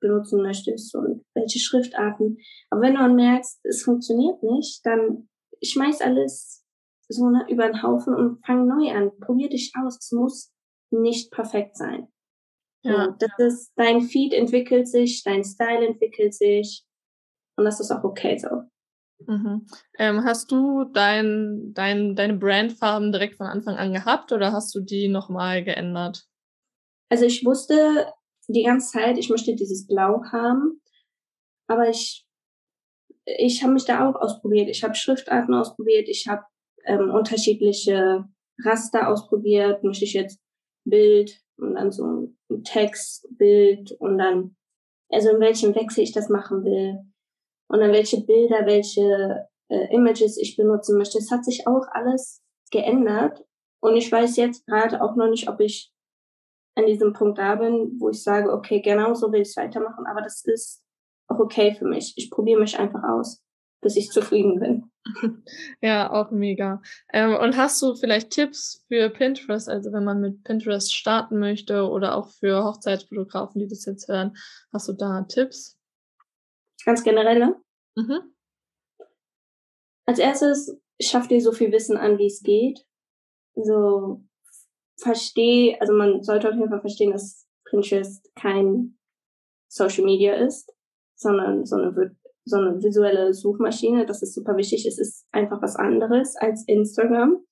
benutzen 0.00 0.42
möchtest 0.42 0.94
und 0.94 1.24
welche 1.34 1.58
Schriftarten. 1.58 2.38
Aber 2.70 2.82
wenn 2.82 2.94
du 2.94 3.00
dann 3.00 3.16
merkst, 3.16 3.60
es 3.64 3.82
funktioniert 3.82 4.42
nicht, 4.42 4.84
dann 4.84 5.28
schmeiß 5.62 6.00
alles 6.00 6.64
so 7.08 7.30
ne, 7.30 7.46
über 7.48 7.66
den 7.66 7.82
Haufen 7.82 8.14
und 8.14 8.44
fang 8.44 8.66
neu 8.66 8.90
an. 8.90 9.10
Probier 9.20 9.48
dich 9.48 9.72
aus. 9.82 9.98
Es 9.98 10.12
muss 10.12 10.52
nicht 10.90 11.30
perfekt 11.30 11.76
sein. 11.76 12.08
Ja. 12.84 13.16
das 13.18 13.30
ist, 13.38 13.72
dein 13.76 14.02
Feed 14.02 14.32
entwickelt 14.32 14.88
sich, 14.88 15.22
dein 15.24 15.44
Style 15.44 15.86
entwickelt 15.86 16.32
sich 16.32 16.84
und 17.56 17.64
das 17.64 17.80
ist 17.80 17.90
auch 17.90 18.04
okay 18.04 18.38
so. 18.38 18.62
Mhm. 19.26 19.66
Ähm, 19.98 20.24
hast 20.24 20.52
du 20.52 20.84
dein, 20.84 21.72
dein, 21.74 22.14
deine 22.14 22.34
Brandfarben 22.34 23.10
direkt 23.10 23.34
von 23.34 23.46
Anfang 23.46 23.76
an 23.76 23.92
gehabt 23.92 24.32
oder 24.32 24.52
hast 24.52 24.74
du 24.74 24.80
die 24.80 25.08
nochmal 25.08 25.64
geändert? 25.64 26.24
Also 27.08 27.24
ich 27.24 27.44
wusste 27.44 28.12
die 28.48 28.62
ganze 28.62 28.92
Zeit, 28.92 29.18
ich 29.18 29.30
möchte 29.30 29.54
dieses 29.54 29.86
Blau 29.86 30.22
haben, 30.32 30.80
aber 31.66 31.88
ich, 31.88 32.26
ich 33.24 33.62
habe 33.62 33.74
mich 33.74 33.84
da 33.84 34.08
auch 34.08 34.16
ausprobiert. 34.16 34.68
Ich 34.68 34.82
habe 34.82 34.94
Schriftarten 34.94 35.54
ausprobiert, 35.54 36.08
ich 36.08 36.28
habe 36.28 36.44
ähm, 36.84 37.10
unterschiedliche 37.10 38.24
Raster 38.64 39.08
ausprobiert. 39.08 39.84
Möchte 39.84 40.04
ich 40.04 40.14
jetzt 40.14 40.40
Bild 40.84 41.40
und 41.58 41.74
dann 41.74 41.92
so 41.92 42.04
ein 42.04 42.64
Text, 42.64 43.28
Bild 43.36 43.92
und 43.92 44.18
dann, 44.18 44.56
also 45.10 45.30
in 45.30 45.40
welchem 45.40 45.74
Wechsel 45.74 46.02
ich 46.02 46.12
das 46.12 46.28
machen 46.28 46.64
will 46.64 46.98
und 47.68 47.80
dann 47.80 47.92
welche 47.92 48.22
Bilder, 48.22 48.66
welche 48.66 49.48
äh, 49.68 49.94
Images 49.94 50.38
ich 50.38 50.56
benutzen 50.56 50.96
möchte. 50.96 51.18
Es 51.18 51.30
hat 51.30 51.44
sich 51.44 51.66
auch 51.66 51.86
alles 51.92 52.42
geändert 52.70 53.44
und 53.80 53.96
ich 53.96 54.10
weiß 54.10 54.36
jetzt 54.36 54.66
gerade 54.66 55.02
auch 55.02 55.16
noch 55.16 55.28
nicht, 55.28 55.48
ob 55.48 55.60
ich 55.60 55.92
an 56.78 56.86
diesem 56.86 57.12
Punkt 57.12 57.38
da 57.38 57.56
bin, 57.56 57.96
wo 57.98 58.08
ich 58.08 58.22
sage, 58.22 58.52
okay, 58.52 58.80
genau 58.80 59.12
so 59.14 59.32
will 59.32 59.42
ich 59.42 59.48
es 59.48 59.56
weitermachen, 59.56 60.06
aber 60.06 60.22
das 60.22 60.44
ist 60.44 60.82
auch 61.26 61.38
okay 61.38 61.74
für 61.74 61.84
mich. 61.84 62.14
Ich 62.16 62.30
probiere 62.30 62.60
mich 62.60 62.78
einfach 62.78 63.02
aus, 63.02 63.42
bis 63.82 63.96
ich 63.96 64.10
zufrieden 64.10 64.60
bin. 64.60 64.90
Ja, 65.80 66.12
auch 66.12 66.30
mega. 66.30 66.82
Ähm, 67.14 67.34
und 67.34 67.56
hast 67.56 67.80
du 67.80 67.94
vielleicht 67.94 68.30
Tipps 68.30 68.84
für 68.88 69.08
Pinterest, 69.08 69.68
also 69.68 69.90
wenn 69.90 70.04
man 70.04 70.20
mit 70.20 70.44
Pinterest 70.44 70.94
starten 70.94 71.38
möchte 71.38 71.88
oder 71.88 72.14
auch 72.14 72.28
für 72.28 72.62
Hochzeitsfotografen, 72.62 73.60
die 73.60 73.68
das 73.68 73.86
jetzt 73.86 74.06
hören, 74.08 74.36
hast 74.70 74.86
du 74.88 74.92
da 74.92 75.22
Tipps? 75.22 75.78
Ganz 76.84 77.02
generell, 77.02 77.38
ne? 77.38 77.56
Mhm. 77.96 78.34
Als 80.04 80.18
erstes, 80.18 80.78
schaff 81.00 81.26
dir 81.28 81.40
so 81.40 81.52
viel 81.52 81.72
Wissen 81.72 81.96
an, 81.96 82.18
wie 82.18 82.26
es 82.26 82.42
geht. 82.42 82.84
So, 83.54 84.22
versteh, 85.00 85.76
also 85.80 85.92
man 85.92 86.22
sollte 86.22 86.48
auf 86.48 86.54
jeden 86.54 86.68
Fall 86.68 86.80
verstehen, 86.80 87.12
dass 87.12 87.46
Pinterest 87.64 88.30
kein 88.34 88.98
Social 89.68 90.04
Media 90.04 90.34
ist, 90.34 90.72
sondern 91.14 91.66
so 91.66 91.76
eine, 91.76 92.16
so 92.44 92.56
eine 92.56 92.82
visuelle 92.82 93.34
Suchmaschine. 93.34 94.06
Das 94.06 94.22
ist 94.22 94.34
super 94.34 94.56
wichtig. 94.56 94.86
Es 94.86 94.98
ist 94.98 95.26
einfach 95.32 95.60
was 95.62 95.76
anderes 95.76 96.36
als 96.36 96.64
Instagram. 96.66 97.44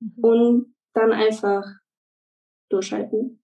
Mhm. 0.00 0.24
Und 0.24 0.74
dann 0.94 1.12
einfach 1.12 1.64
durchhalten. 2.70 3.42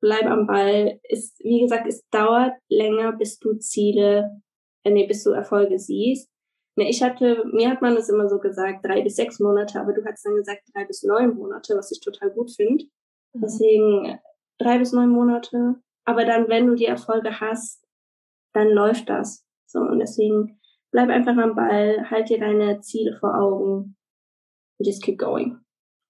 Bleib 0.00 0.26
am 0.26 0.46
Ball. 0.46 1.00
Ist, 1.04 1.38
wie 1.40 1.60
gesagt, 1.60 1.86
es 1.88 2.06
dauert 2.10 2.52
länger, 2.68 3.12
bis 3.12 3.38
du 3.38 3.54
Ziele, 3.54 4.42
äh, 4.84 4.90
nee, 4.90 5.06
bis 5.06 5.24
du 5.24 5.30
Erfolge 5.30 5.78
siehst. 5.78 6.30
Ne, 6.76 6.90
ich 6.90 7.02
hatte, 7.02 7.44
mir 7.52 7.70
hat 7.70 7.80
man 7.80 7.94
das 7.94 8.08
immer 8.10 8.28
so 8.28 8.38
gesagt, 8.38 8.84
drei 8.84 9.02
bis 9.02 9.16
sechs 9.16 9.40
Monate, 9.40 9.80
aber 9.80 9.94
du 9.94 10.04
hast 10.04 10.24
dann 10.24 10.36
gesagt 10.36 10.62
drei 10.74 10.84
bis 10.84 11.02
neun 11.02 11.34
Monate, 11.34 11.74
was 11.76 11.90
ich 11.90 12.00
total 12.00 12.30
gut 12.30 12.50
finde. 12.50 12.84
Mhm. 13.32 13.40
Deswegen 13.40 14.18
drei 14.58 14.78
bis 14.78 14.92
neun 14.92 15.08
Monate. 15.08 15.76
Aber 16.04 16.24
dann, 16.24 16.48
wenn 16.48 16.66
du 16.66 16.74
die 16.74 16.86
Erfolge 16.86 17.40
hast, 17.40 17.84
dann 18.52 18.68
läuft 18.68 19.08
das. 19.08 19.44
So, 19.66 19.80
und 19.80 19.98
deswegen 19.98 20.60
bleib 20.92 21.08
einfach 21.08 21.36
am 21.36 21.54
Ball, 21.54 22.10
halt 22.10 22.28
dir 22.28 22.38
deine 22.38 22.80
Ziele 22.80 23.16
vor 23.18 23.34
Augen 23.34 23.96
und 24.78 24.86
just 24.86 25.02
keep 25.02 25.18
going. 25.18 25.58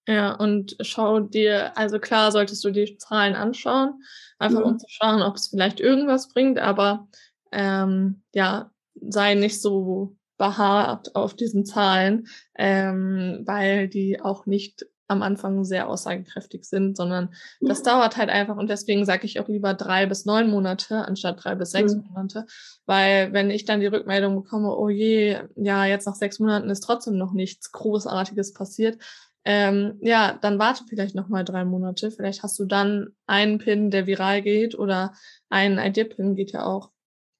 Ja, 0.08 0.34
und 0.36 0.76
schau 0.82 1.20
dir, 1.20 1.76
also 1.76 1.98
klar 1.98 2.30
solltest 2.30 2.64
du 2.64 2.70
die 2.70 2.96
Zahlen 2.98 3.34
anschauen, 3.34 4.00
einfach 4.38 4.60
mhm. 4.60 4.66
um 4.66 4.78
zu 4.78 4.86
schauen, 4.88 5.22
ob 5.22 5.34
es 5.34 5.48
vielleicht 5.48 5.80
irgendwas 5.80 6.28
bringt, 6.28 6.58
aber 6.58 7.08
ähm, 7.50 8.22
ja, 8.32 8.70
sei 8.94 9.34
nicht 9.34 9.60
so 9.60 10.16
beharrt 10.36 11.14
auf 11.14 11.34
diesen 11.34 11.64
Zahlen, 11.64 12.26
ähm, 12.56 13.42
weil 13.46 13.88
die 13.88 14.20
auch 14.20 14.46
nicht 14.46 14.86
am 15.08 15.22
Anfang 15.22 15.64
sehr 15.64 15.88
aussagekräftig 15.88 16.64
sind, 16.64 16.96
sondern 16.96 17.30
das 17.60 17.82
dauert 17.82 18.16
halt 18.16 18.28
einfach. 18.28 18.56
Und 18.56 18.68
deswegen 18.68 19.04
sage 19.04 19.24
ich 19.24 19.38
auch 19.38 19.48
lieber 19.48 19.74
drei 19.74 20.06
bis 20.06 20.24
neun 20.24 20.50
Monate 20.50 21.04
anstatt 21.04 21.44
drei 21.44 21.54
bis 21.54 21.70
sechs 21.70 21.94
mhm. 21.94 22.04
Monate, 22.08 22.46
weil 22.86 23.32
wenn 23.32 23.50
ich 23.50 23.64
dann 23.64 23.80
die 23.80 23.86
Rückmeldung 23.86 24.34
bekomme, 24.42 24.76
oh 24.76 24.88
je, 24.88 25.38
ja, 25.54 25.84
jetzt 25.84 26.06
nach 26.06 26.16
sechs 26.16 26.40
Monaten 26.40 26.70
ist 26.70 26.80
trotzdem 26.80 27.16
noch 27.16 27.32
nichts 27.32 27.70
Großartiges 27.72 28.52
passiert, 28.52 28.98
ähm, 29.44 29.98
ja, 30.00 30.36
dann 30.40 30.58
warte 30.58 30.82
vielleicht 30.88 31.14
noch 31.14 31.28
mal 31.28 31.44
drei 31.44 31.64
Monate, 31.64 32.10
vielleicht 32.10 32.42
hast 32.42 32.58
du 32.58 32.64
dann 32.64 33.10
einen 33.28 33.58
Pin, 33.58 33.92
der 33.92 34.08
viral 34.08 34.42
geht 34.42 34.76
oder 34.76 35.12
ein 35.50 35.78
ID-Pin 35.78 36.34
geht 36.34 36.50
ja 36.50 36.66
auch, 36.66 36.90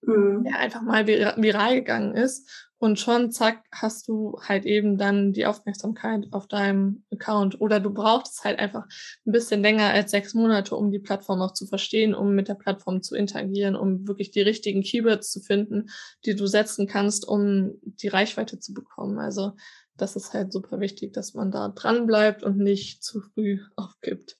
mhm. 0.03 0.45
der 0.45 0.61
einfach 0.61 0.83
mal 0.83 1.09
viral 1.09 1.75
gegangen 1.75 2.15
ist 2.15 2.66
und 2.79 2.99
schon, 2.99 3.33
zack, 3.33 3.65
hast 3.73 4.07
du 4.07 4.39
halt 4.43 4.67
eben 4.67 4.99
dann 4.99 5.33
die 5.33 5.47
Aufmerksamkeit 5.47 6.27
auf 6.33 6.47
deinem 6.47 7.05
Account. 7.11 7.59
Oder 7.61 7.81
du 7.81 7.91
brauchst 7.91 8.45
halt 8.45 8.59
einfach 8.59 8.85
ein 9.27 9.33
bisschen 9.33 9.63
länger 9.63 9.91
als 9.91 10.11
sechs 10.11 10.35
Monate, 10.35 10.77
um 10.77 10.91
die 10.91 10.99
Plattform 10.99 11.41
auch 11.41 11.53
zu 11.53 11.67
verstehen, 11.67 12.15
um 12.15 12.35
mit 12.35 12.49
der 12.49 12.55
Plattform 12.55 13.03
zu 13.03 13.15
interagieren, 13.17 13.77
um 13.77 14.07
wirklich 14.07 14.31
die 14.31 14.43
richtigen 14.43 14.83
Keywords 14.83 15.31
zu 15.31 15.41
finden, 15.41 15.87
die 16.27 16.35
du 16.35 16.47
setzen 16.47 16.87
kannst, 16.87 17.27
um 17.27 17.79
die 17.83 18.09
Reichweite 18.09 18.59
zu 18.59 18.75
bekommen. 18.75 19.19
Also 19.19 19.53
das 19.97 20.15
ist 20.15 20.35
halt 20.35 20.53
super 20.53 20.79
wichtig, 20.79 21.15
dass 21.15 21.33
man 21.33 21.51
da 21.51 21.69
dran 21.69 22.07
bleibt 22.07 22.43
und 22.43 22.59
nicht 22.59 23.03
zu 23.03 23.23
früh 23.23 23.61
aufgibt. 23.77 24.39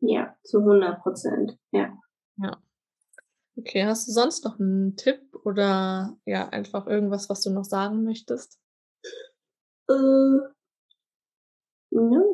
Ja, 0.00 0.36
zu 0.44 0.58
100 0.58 1.02
Prozent, 1.02 1.58
ja. 1.72 1.92
Ja. 2.36 2.56
Okay, 3.56 3.84
hast 3.84 4.08
du 4.08 4.12
sonst 4.12 4.44
noch 4.44 4.58
einen 4.58 4.96
Tipp 4.96 5.33
oder 5.44 6.16
ja, 6.24 6.48
einfach 6.48 6.86
irgendwas, 6.86 7.28
was 7.28 7.42
du 7.42 7.50
noch 7.50 7.64
sagen 7.64 8.04
möchtest? 8.04 8.58
Äh, 9.88 10.38
ne, 11.90 12.24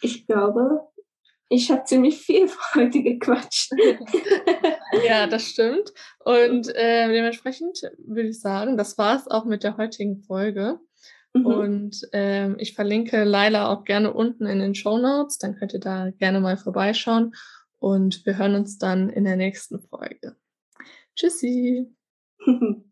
ich 0.00 0.26
glaube, 0.26 0.88
ich 1.48 1.70
habe 1.70 1.84
ziemlich 1.84 2.18
viel 2.18 2.48
heute 2.74 3.02
gequatscht. 3.02 3.72
ja, 5.06 5.26
das 5.26 5.44
stimmt. 5.44 5.92
Und 6.24 6.74
äh, 6.74 7.08
dementsprechend 7.08 7.82
würde 7.98 8.30
ich 8.30 8.40
sagen, 8.40 8.76
das 8.76 8.96
war 8.96 9.16
es 9.16 9.28
auch 9.28 9.44
mit 9.44 9.62
der 9.62 9.76
heutigen 9.76 10.22
Folge. 10.22 10.80
Mhm. 11.34 11.46
Und 11.46 12.08
ähm, 12.12 12.56
ich 12.58 12.74
verlinke 12.74 13.24
Laila 13.24 13.68
auch 13.68 13.84
gerne 13.84 14.12
unten 14.12 14.46
in 14.46 14.60
den 14.60 14.74
Show 14.74 14.98
Notes. 14.98 15.38
Dann 15.38 15.56
könnt 15.56 15.74
ihr 15.74 15.80
da 15.80 16.10
gerne 16.10 16.40
mal 16.40 16.56
vorbeischauen. 16.56 17.34
Und 17.78 18.24
wir 18.24 18.38
hören 18.38 18.54
uns 18.54 18.78
dann 18.78 19.10
in 19.10 19.24
der 19.24 19.36
nächsten 19.36 19.80
Folge. 19.80 20.36
Tschüssi. 21.16 21.94
哼 22.44 22.54
哼 22.60 22.91